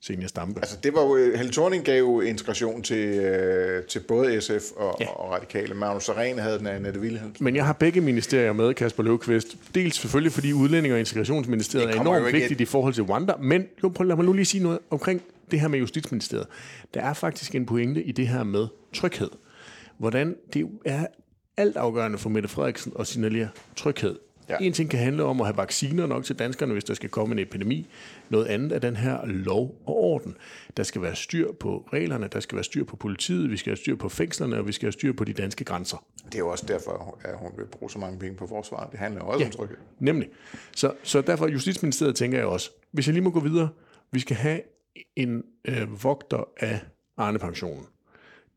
[0.02, 0.60] Senior Stampe.
[0.60, 4.96] Altså, det var jo, Helle Thorning gav jo integration til, øh, til både SF og,
[5.00, 5.08] Ja.
[5.10, 5.74] og Radikale.
[5.74, 7.44] Magnus Sareen havde den af Annette Wilhelmsen.
[7.44, 9.56] Men jeg har begge ministerier med, Kasper Løvqvist.
[9.74, 13.88] Dels selvfølgelig, fordi Udlænding- og Integrationsministeriet er enormt vigtigt i forhold til Rwanda, men jo,
[13.88, 16.46] prøv, lad mig nu lige sige noget omkring det her med Justitsministeriet.
[16.94, 19.30] Der er faktisk en pointe i det her med tryghed.
[19.98, 21.06] Hvordan det er
[21.56, 24.16] alt afgørende for Mette Frederiksen at signalere tryghed.
[24.48, 24.56] Ja.
[24.60, 27.32] En ting kan handle om at have vacciner nok til danskerne, hvis der skal komme
[27.32, 27.86] en epidemi.
[28.28, 30.36] Noget andet er den her lov og orden.
[30.76, 33.76] Der skal være styr på reglerne, der skal være styr på politiet, vi skal have
[33.76, 36.04] styr på fængslerne, og vi skal have styr på de danske grænser.
[36.24, 38.92] Det er jo også derfor, at hun vil bruge så mange penge på forsvaret.
[38.92, 39.76] Det handler også ja, om tryghed.
[39.98, 40.28] Nemlig.
[40.76, 43.68] Så, så derfor Justitsministeriet tænker jeg også, hvis jeg lige må gå videre,
[44.10, 44.60] vi skal have
[45.16, 46.80] en øh, vogter af
[47.16, 47.86] Arne-pensionen.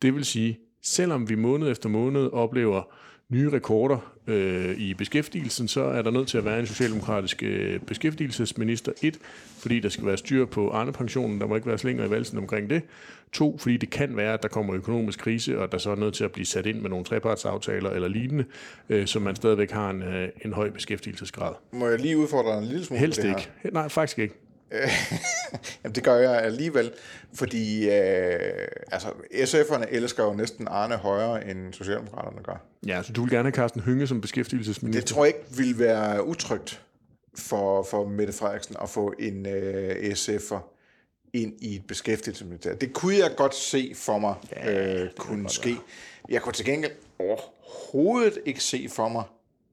[0.01, 2.83] Det vil sige, selvom vi måned efter måned oplever
[3.29, 7.79] nye rekorder øh, i beskæftigelsen, så er der nødt til at være en socialdemokratisk øh,
[7.79, 8.91] beskæftigelsesminister.
[9.01, 9.19] Et,
[9.59, 12.69] fordi der skal være styr på Arne-pensionen, der må ikke være slinger i valsen omkring
[12.69, 12.81] det.
[13.31, 16.13] To, fordi det kan være, at der kommer økonomisk krise, og der så er nødt
[16.13, 18.45] til at blive sat ind med nogle trepartsaftaler eller lignende,
[18.89, 21.53] øh, så man stadigvæk har en, øh, en høj beskæftigelsesgrad.
[21.71, 23.49] Må jeg lige udfordre en lille smule Helst ikke.
[23.71, 24.44] Nej, faktisk ikke.
[25.83, 26.91] Jamen, det gør jeg alligevel,
[27.33, 32.65] fordi øh, altså, SF'erne elsker jo næsten Arne højere, end Socialdemokraterne gør.
[32.87, 35.01] Ja, så du vil gerne have Carsten Hynge som beskæftigelsesminister?
[35.01, 36.81] Det tror jeg ikke vil være utrygt
[37.37, 40.75] for, for Mette Frederiksen at få en øh, SF'er
[41.33, 42.79] ind i et beskæftigelsesministerium.
[42.79, 45.77] Det kunne jeg godt se for mig ja, øh, kunne ske.
[46.29, 49.23] Jeg kunne til gengæld overhovedet ikke se for mig,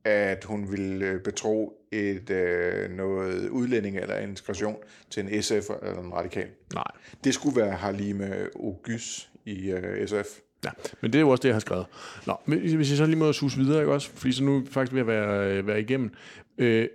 [0.04, 4.76] at hun ville øh, betro et øh, noget udlænding eller integration
[5.10, 6.46] til en SF eller en radikal.
[6.74, 6.84] Nej.
[7.24, 10.38] Det skulle være Halime Ogys i øh, SF.
[10.64, 11.86] Ja, men det er jo også det, jeg har skrevet.
[12.26, 14.10] Nå, hvis jeg så lige må sus videre, ikke også?
[14.10, 16.10] Fordi så nu er vi faktisk ved at være, øh, være igennem.
[16.58, 16.88] Øh,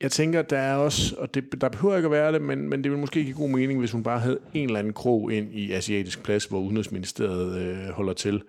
[0.00, 2.84] jeg tænker, der er også, og det, der behøver ikke at være det, men, men
[2.84, 5.54] det vil måske give god mening, hvis hun bare havde en eller anden krog ind
[5.54, 8.42] i Asiatisk Plads, hvor Udenrigsministeriet øh, holder til.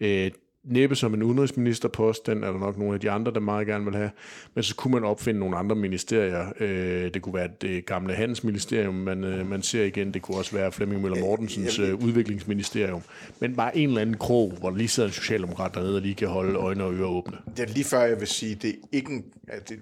[0.00, 0.30] Øh,
[0.64, 3.84] næppe som en udenrigsministerpost, den er der nok nogle af de andre, der meget gerne
[3.84, 4.10] vil have,
[4.54, 6.52] men så kunne man opfinde nogle andre ministerier.
[6.60, 10.56] Øh, det kunne være det gamle handelsministerium, man, øh, man ser igen, det kunne også
[10.56, 13.02] være Flemming Møller Mortensens øh, udviklingsministerium,
[13.40, 16.28] men bare en eller anden krog, hvor lige sidder en socialdemokrat dernede og lige kan
[16.28, 17.36] holde øjne og ører åbne.
[17.56, 19.78] Det er lige før, jeg vil sige, det er ikke en, at det,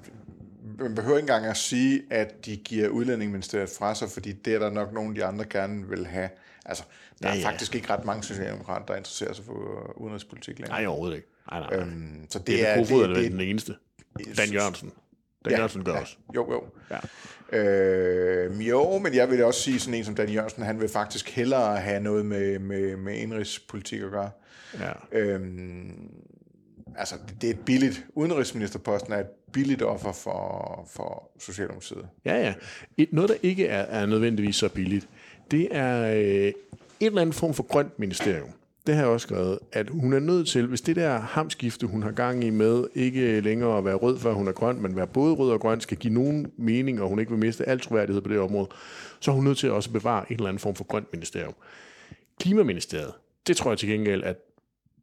[0.79, 4.59] man behøver ikke engang at sige, at de giver udlændingeministeriet fra sig, fordi det er
[4.59, 6.29] der nok nogle af de andre gerne vil have.
[6.71, 6.85] Altså,
[7.23, 7.41] der ja, ja.
[7.41, 10.79] er faktisk ikke ret mange socialdemokrater, der interesserer sig for udenrigspolitik længere.
[10.79, 11.29] Nej, overhovedet ikke.
[11.51, 11.81] Nej, nej, nej.
[11.81, 13.75] Øhm, så det, det er, det, det, det, den eneste.
[14.37, 14.93] Dan Jørgensen.
[15.45, 16.17] Dan ja, Jørgensen gør ja, også.
[16.35, 16.65] Jo, jo.
[16.91, 16.99] Ja.
[17.59, 21.31] Øh, jo, men jeg vil også sige, sådan en som Dan Jørgensen, han vil faktisk
[21.31, 24.31] hellere have noget med, med, med indrigspolitik at gøre.
[24.81, 24.93] Ja.
[25.13, 26.11] Øhm,
[26.97, 32.09] altså, det er et billigt, udenrigsministerposten er et billigt offer for, for Socialdemokratiet.
[32.25, 32.55] Ja, ja.
[32.97, 35.09] Et, noget, der ikke er, er nødvendigvis så billigt,
[35.51, 36.53] det er øh,
[37.01, 38.51] en eller anden form for grønt ministerium.
[38.87, 42.03] Det har jeg også skrevet, at hun er nødt til, hvis det der hamskifte, hun
[42.03, 45.07] har gang i med, ikke længere at være rød, før hun er grøn, men være
[45.07, 48.23] både rød og grøn, skal give nogen mening, og hun ikke vil miste al troværdighed
[48.23, 48.69] på det område,
[49.21, 51.55] så er hun nødt til også at bevare en eller anden form for grønt ministerium.
[52.41, 53.13] Klimaministeriet,
[53.47, 54.37] det tror jeg til gengæld, at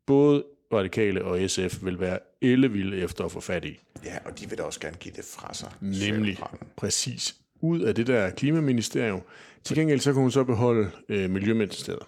[0.05, 0.43] både
[0.73, 3.79] Radikale og SF vil være ellevilde efter at få fat i.
[4.05, 5.71] Ja, og de vil da også gerne give det fra sig.
[5.81, 6.39] Nemlig,
[6.75, 7.35] præcis.
[7.61, 9.21] Ud af det der klimaministerium,
[9.63, 12.03] til gengæld så kan hun så beholde øh, Miljøministeriet.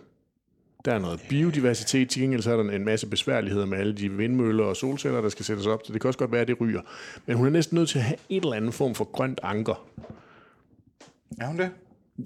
[0.85, 4.11] Der er noget biodiversitet, til gengæld så er der en masse besværligheder med alle de
[4.11, 6.61] vindmøller og solceller, der skal sættes op, så det kan også godt være, at det
[6.61, 6.81] ryger.
[7.25, 9.87] Men hun er næsten nødt til at have et eller andet form for grønt anker.
[11.41, 11.69] Er hun det?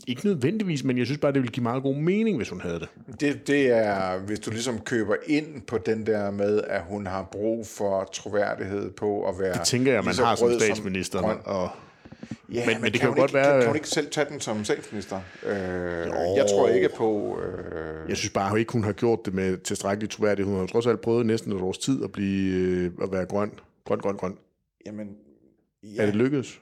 [0.08, 2.80] Ikke nødvendigvis, men jeg synes bare, det ville give meget god mening, hvis hun havde
[2.80, 2.88] det.
[3.20, 3.48] det.
[3.48, 7.68] Det er, hvis du ligesom køber ind på den der med, at hun har brug
[7.68, 9.54] for troværdighed på at være...
[9.54, 11.20] Det tænker jeg, man har som statsminister.
[11.20, 11.70] Som og
[12.54, 13.52] Ja, men, men, det kan, jo godt ikke, være...
[13.52, 15.22] Kan, kan hun ikke selv tage den som statsminister?
[15.46, 15.56] Øh,
[16.36, 17.40] jeg tror ikke på...
[17.42, 18.10] Øh...
[18.10, 20.52] Jeg synes bare ikke, hun har gjort det med tilstrækkelig troværdighed.
[20.52, 23.52] Hun har trods alt prøvet næsten et års tid at, blive, øh, at være grøn.
[23.86, 24.38] Grøn, grøn, grøn.
[24.86, 25.08] Jamen...
[25.84, 26.02] Ja.
[26.02, 26.60] Er det lykkedes?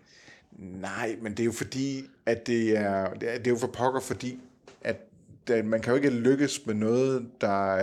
[0.59, 4.39] Nej, men det er jo fordi, at det er, det er jo for pokker, fordi
[5.55, 7.75] det, man kan jo ikke lykkes med noget, der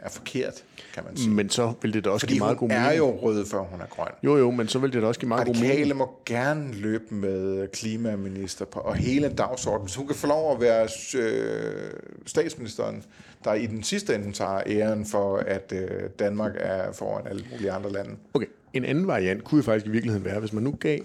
[0.00, 0.64] er forkert,
[0.94, 1.30] kan man sige.
[1.30, 2.84] Men så vil det da også Fordi give meget god mening.
[2.84, 4.08] hun er jo rød, før hun er grøn.
[4.22, 5.96] Jo, jo, men så vil det da også give meget Radikale god mening.
[5.96, 9.88] må gerne løbe med klimaminister på, og hele dagsordenen.
[9.88, 10.88] Så hun kan få lov at være
[11.18, 11.90] øh,
[12.26, 13.02] statsministeren,
[13.44, 17.70] der i den sidste ende tager æren for, at øh, Danmark er foran alle mulige
[17.72, 18.10] andre lande.
[18.34, 20.98] Okay, en anden variant kunne jo faktisk i virkeligheden være, hvis man nu gav,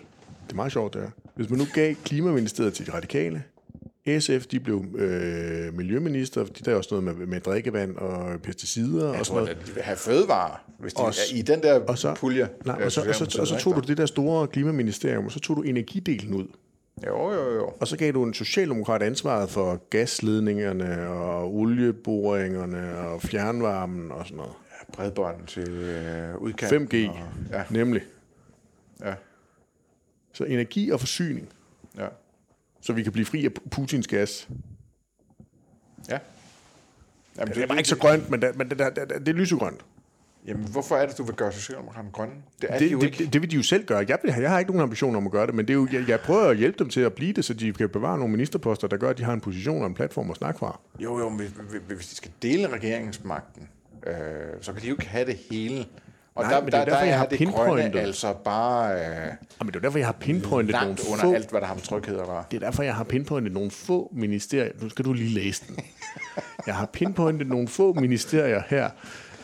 [0.45, 3.43] det er meget sjovt der, hvis man nu gav klimaministeriet til de radikale,
[4.19, 9.09] SF, de blev øh, miljøminister, de der er også noget med, med drikkevand og pesticider.
[9.11, 9.67] Jeg og sådan noget.
[9.67, 12.49] de vil have fødevarer, hvis de, også, i den der og så, pulje.
[12.65, 15.39] Nej, og, så, og, så, og så tog du det der store klimaministerium, og så
[15.39, 16.47] tog du energidelen ud.
[17.07, 17.73] Jo, jo, jo.
[17.79, 24.37] Og så gav du en socialdemokrat ansvaret for gasledningerne og olieboringerne og fjernvarmen og sådan
[24.37, 24.53] noget.
[24.71, 27.07] Ja, bredbånd til øh, udkanten.
[27.07, 27.17] 5G, og,
[27.51, 27.63] ja.
[27.69, 28.01] nemlig.
[29.05, 29.13] Ja.
[30.33, 31.49] Så energi og forsyning.
[32.81, 34.49] Så vi kan blive fri af Putins gas.
[36.09, 36.17] Ja.
[37.37, 39.33] Jamen, Det er bare ikke så grønt, men, det, men det, det, det, det er
[39.33, 39.85] lysegrønt.
[40.47, 42.33] Jamen, hvorfor er det, du vil gøre Socialdemokraterne grønne?
[42.61, 43.17] Det er Det, de jo det, ikke.
[43.23, 44.05] det, det vil de jo selv gøre.
[44.07, 45.87] Jeg, vil, jeg har ikke nogen ambition om at gøre det, men det er jo,
[45.91, 48.31] jeg, jeg prøver at hjælpe dem til at blive det, så de kan bevare nogle
[48.31, 50.79] ministerposter, der gør, at de har en position og en platform at snakke fra.
[50.99, 53.69] Jo, jo, men hvis- hvis de skal dele regeringsmagten,
[54.07, 54.13] øh,
[54.61, 55.85] så kan de jo ikke have det hele.
[56.35, 57.91] Og Nej, der, men det er der, derfor, der jeg er har det pinpointet.
[57.91, 58.99] grønne altså bare øh,
[59.59, 61.33] Jamen, det er derfor, jeg har pinpointet nogle under få...
[61.33, 62.43] alt, hvad der har med tryghed at gøre.
[62.51, 64.71] Det er derfor, jeg har pinpointet nogle få ministerier.
[64.81, 65.77] Nu skal du lige læse den.
[66.67, 68.89] Jeg har pinpointet nogle få ministerier her,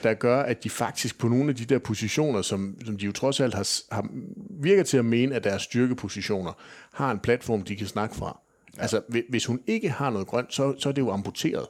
[0.04, 3.12] der gør, at de faktisk på nogle af de der positioner, som, som de jo
[3.12, 4.08] trods alt har, har
[4.62, 6.52] virker til at mene, at deres styrkepositioner,
[6.94, 8.40] har en platform, de kan snakke fra.
[8.78, 8.82] Ja.
[8.82, 11.66] Altså, hvi- hvis hun ikke har noget grønt, så, så er det jo amputeret.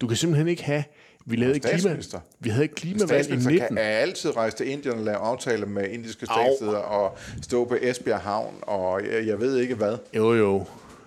[0.00, 0.84] Du kan simpelthen ikke have...
[1.26, 1.96] Vi lavede ikke klima,
[2.40, 3.76] vi havde ikke klimavalg i Statsminister 19.
[3.76, 7.76] kan er altid rejse til Indien og lave aftaler med indiske statsledere og stå på
[7.80, 9.96] Esbjerg Havn, og jeg, jeg ved ikke hvad.
[10.16, 10.64] Jo, jo.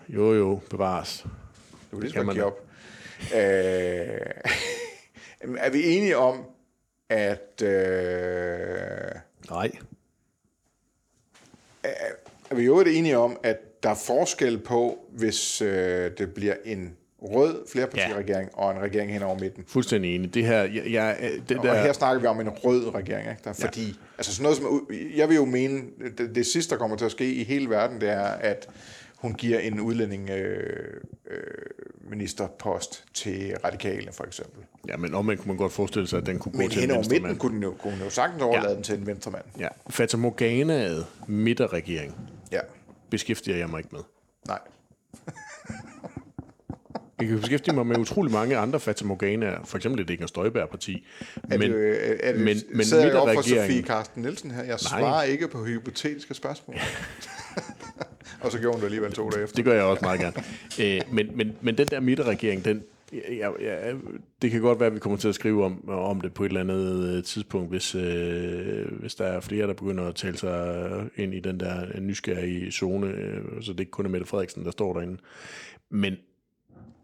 [0.10, 0.60] Jo, jo.
[0.70, 1.26] Bevares.
[1.92, 2.68] Du lige kan så man give op.
[3.22, 3.40] Øh,
[5.66, 6.44] er vi enige om,
[7.10, 7.62] at...
[7.62, 7.70] Øh,
[9.50, 9.72] Nej.
[12.50, 16.98] er vi jo enige om, at der er forskel på, hvis øh, det bliver en
[17.22, 18.62] rød flerpartiregering ja.
[18.64, 19.64] og en regering hen over midten.
[19.68, 20.34] Fuldstændig enig.
[20.34, 20.58] Det her...
[20.64, 21.62] Jeg, jeg, det Der.
[21.62, 23.42] der, Og her snakker vi om en rød regering, ikke?
[23.44, 23.66] Der, ja.
[23.68, 25.82] fordi, altså sådan noget som, jeg vil jo mene,
[26.18, 28.68] det, det sidste, der kommer til at ske i hele verden, det er, at
[29.18, 31.02] hun giver en udlænding øh,
[31.32, 31.38] øh,
[32.10, 34.64] ministerpost til radikale, for eksempel.
[34.88, 36.90] Ja, men omvendt kunne man godt forestille sig, at den kunne gå Men til hen
[36.90, 37.40] en over midten venstremand.
[37.40, 38.76] kunne den jo, kunne den jo sagtens overlade ja.
[38.76, 39.44] den til en venstremand.
[39.60, 42.16] Ja, Fata Morganaet midterregering
[42.52, 42.60] Ja,
[43.10, 44.02] beskæftiger jeg mig ikke med.
[44.48, 44.60] nej.
[47.20, 51.08] Jeg kan beskæftige mig med utrolig mange andre Fata Morganaer, for eksempel det Inger Støjberg-parti.
[51.52, 54.22] Er Men, det, øh, er det, men, men, sidder jeg over for midterregeringen- Sofie Carsten
[54.24, 54.60] Nielsen her?
[54.60, 54.78] Jeg Nej.
[54.78, 56.76] svarer ikke på hypotetiske spørgsmål.
[58.42, 59.56] og så gjorde hun det alligevel to dage efter.
[59.56, 60.44] Det gør jeg også meget gerne.
[60.80, 63.96] Æ, men, men, men den der midterregering, den, jeg, jeg,
[64.42, 66.48] det kan godt være, at vi kommer til at skrive om, om det på et
[66.48, 70.90] eller andet øh, tidspunkt, hvis, øh, hvis der er flere, der begynder at tale sig
[71.16, 74.72] ind i den der nysgerrige zone, øh, så det ikke kun er Mette Frederiksen, der
[74.72, 75.18] står derinde.
[75.92, 76.16] Men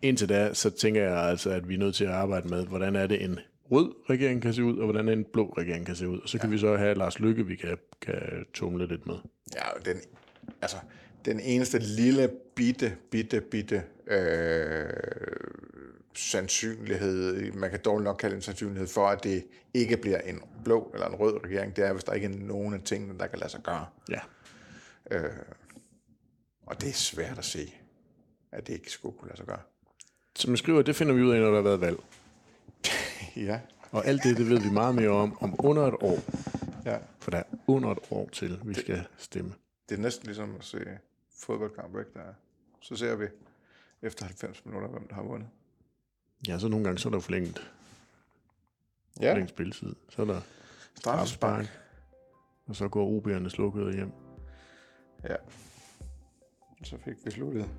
[0.03, 2.95] indtil da, så tænker jeg altså, at vi er nødt til at arbejde med, hvordan
[2.95, 3.39] er det en
[3.71, 6.19] rød regering kan se ud, og hvordan en blå regering kan se ud.
[6.19, 9.15] Og så kan vi så have Lars Lykke, vi kan, kan tumle lidt med.
[9.55, 10.01] Ja, den,
[10.61, 10.77] altså,
[11.25, 14.89] den eneste lille bitte, bitte, bitte øh,
[16.15, 19.43] sandsynlighed, man kan dårligt nok kalde en sandsynlighed for, at det
[19.73, 22.73] ikke bliver en blå eller en rød regering, det er, hvis der ikke er nogen
[22.73, 23.85] af tingene, der kan lade sig gøre.
[24.09, 24.19] Ja.
[26.65, 27.73] Og det er svært at se,
[28.51, 29.59] at det ikke skulle kunne lade sig gøre.
[30.35, 31.97] Som jeg skriver, det finder vi ud af, når der har været valg.
[33.35, 33.59] Ja,
[33.91, 36.17] Og alt det, det ved vi meget mere om om under et år.
[36.85, 36.97] ja.
[37.19, 39.53] For der er under et år til, vi skal stemme.
[39.89, 40.79] Det er næsten ligesom at se
[41.39, 42.11] fodboldkamp, ikke?
[42.13, 42.21] Der,
[42.81, 43.25] så ser vi
[44.01, 45.49] efter 90 minutter, hvem der har vundet.
[46.47, 47.71] Ja, så nogle gange så er der forlænget,
[49.21, 49.95] Ja, forlænget spilletid.
[50.09, 50.41] Så er der
[50.95, 51.79] straffespark.
[52.67, 54.11] Og så går OB'erne slukket hjem.
[55.23, 55.35] Ja.
[56.83, 57.69] Så fik vi sluttet.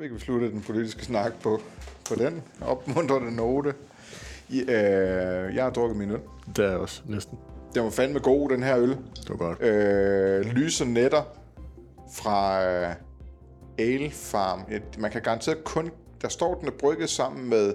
[0.00, 1.60] Vi sluttet den politiske snak på,
[2.08, 3.74] på den opmuntrende note.
[4.48, 6.20] I, øh, jeg har drukket min øl.
[6.56, 7.38] Der er også næsten.
[7.74, 8.88] Den var fandme god, den her øl.
[8.90, 9.62] Det var godt.
[9.62, 11.22] Øh, lyse netter
[12.14, 12.94] fra øh,
[13.78, 14.60] Ale Farm.
[14.70, 15.90] Et- Man kan garanteret kun...
[16.22, 17.74] Der står, den er brygget sammen med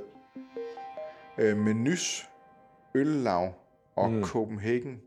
[1.38, 2.30] øh, Menys
[2.95, 3.53] Øllav
[3.95, 4.23] og mm.
[4.23, 4.99] Copenhagen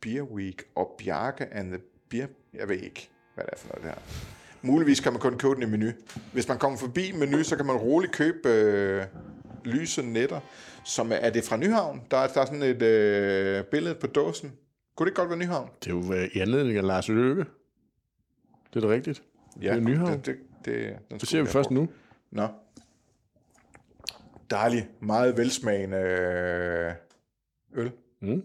[0.00, 1.80] Beer Week og Bjarke and the
[2.10, 2.26] Beer...
[2.54, 4.35] Jeg ved ikke, hvad det er for noget det her.
[4.66, 5.90] Muligvis kan man kun købe den i menu.
[6.32, 9.04] Hvis man kommer forbi menu, så kan man roligt købe øh,
[9.64, 10.40] lyse netter.
[10.84, 12.02] Som er, er det fra Nyhavn?
[12.10, 14.52] Der er, der er sådan et øh, billede på dåsen.
[14.96, 15.70] Kunne det ikke godt være Nyhavn?
[15.84, 17.44] Det er jo øh, i anledning af Lars Løkke.
[18.74, 19.22] Det er da rigtigt.
[19.62, 20.12] Ja, Det er Nyhavn.
[20.12, 21.88] Det, det, det, den Det ser vi først nu.
[22.30, 22.48] Nå.
[24.50, 26.92] Dejlig, meget velsmagende øh,
[27.74, 27.92] øl.
[28.20, 28.42] Mm.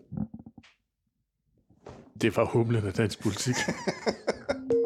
[2.22, 3.55] Det var humlen af dansk politik.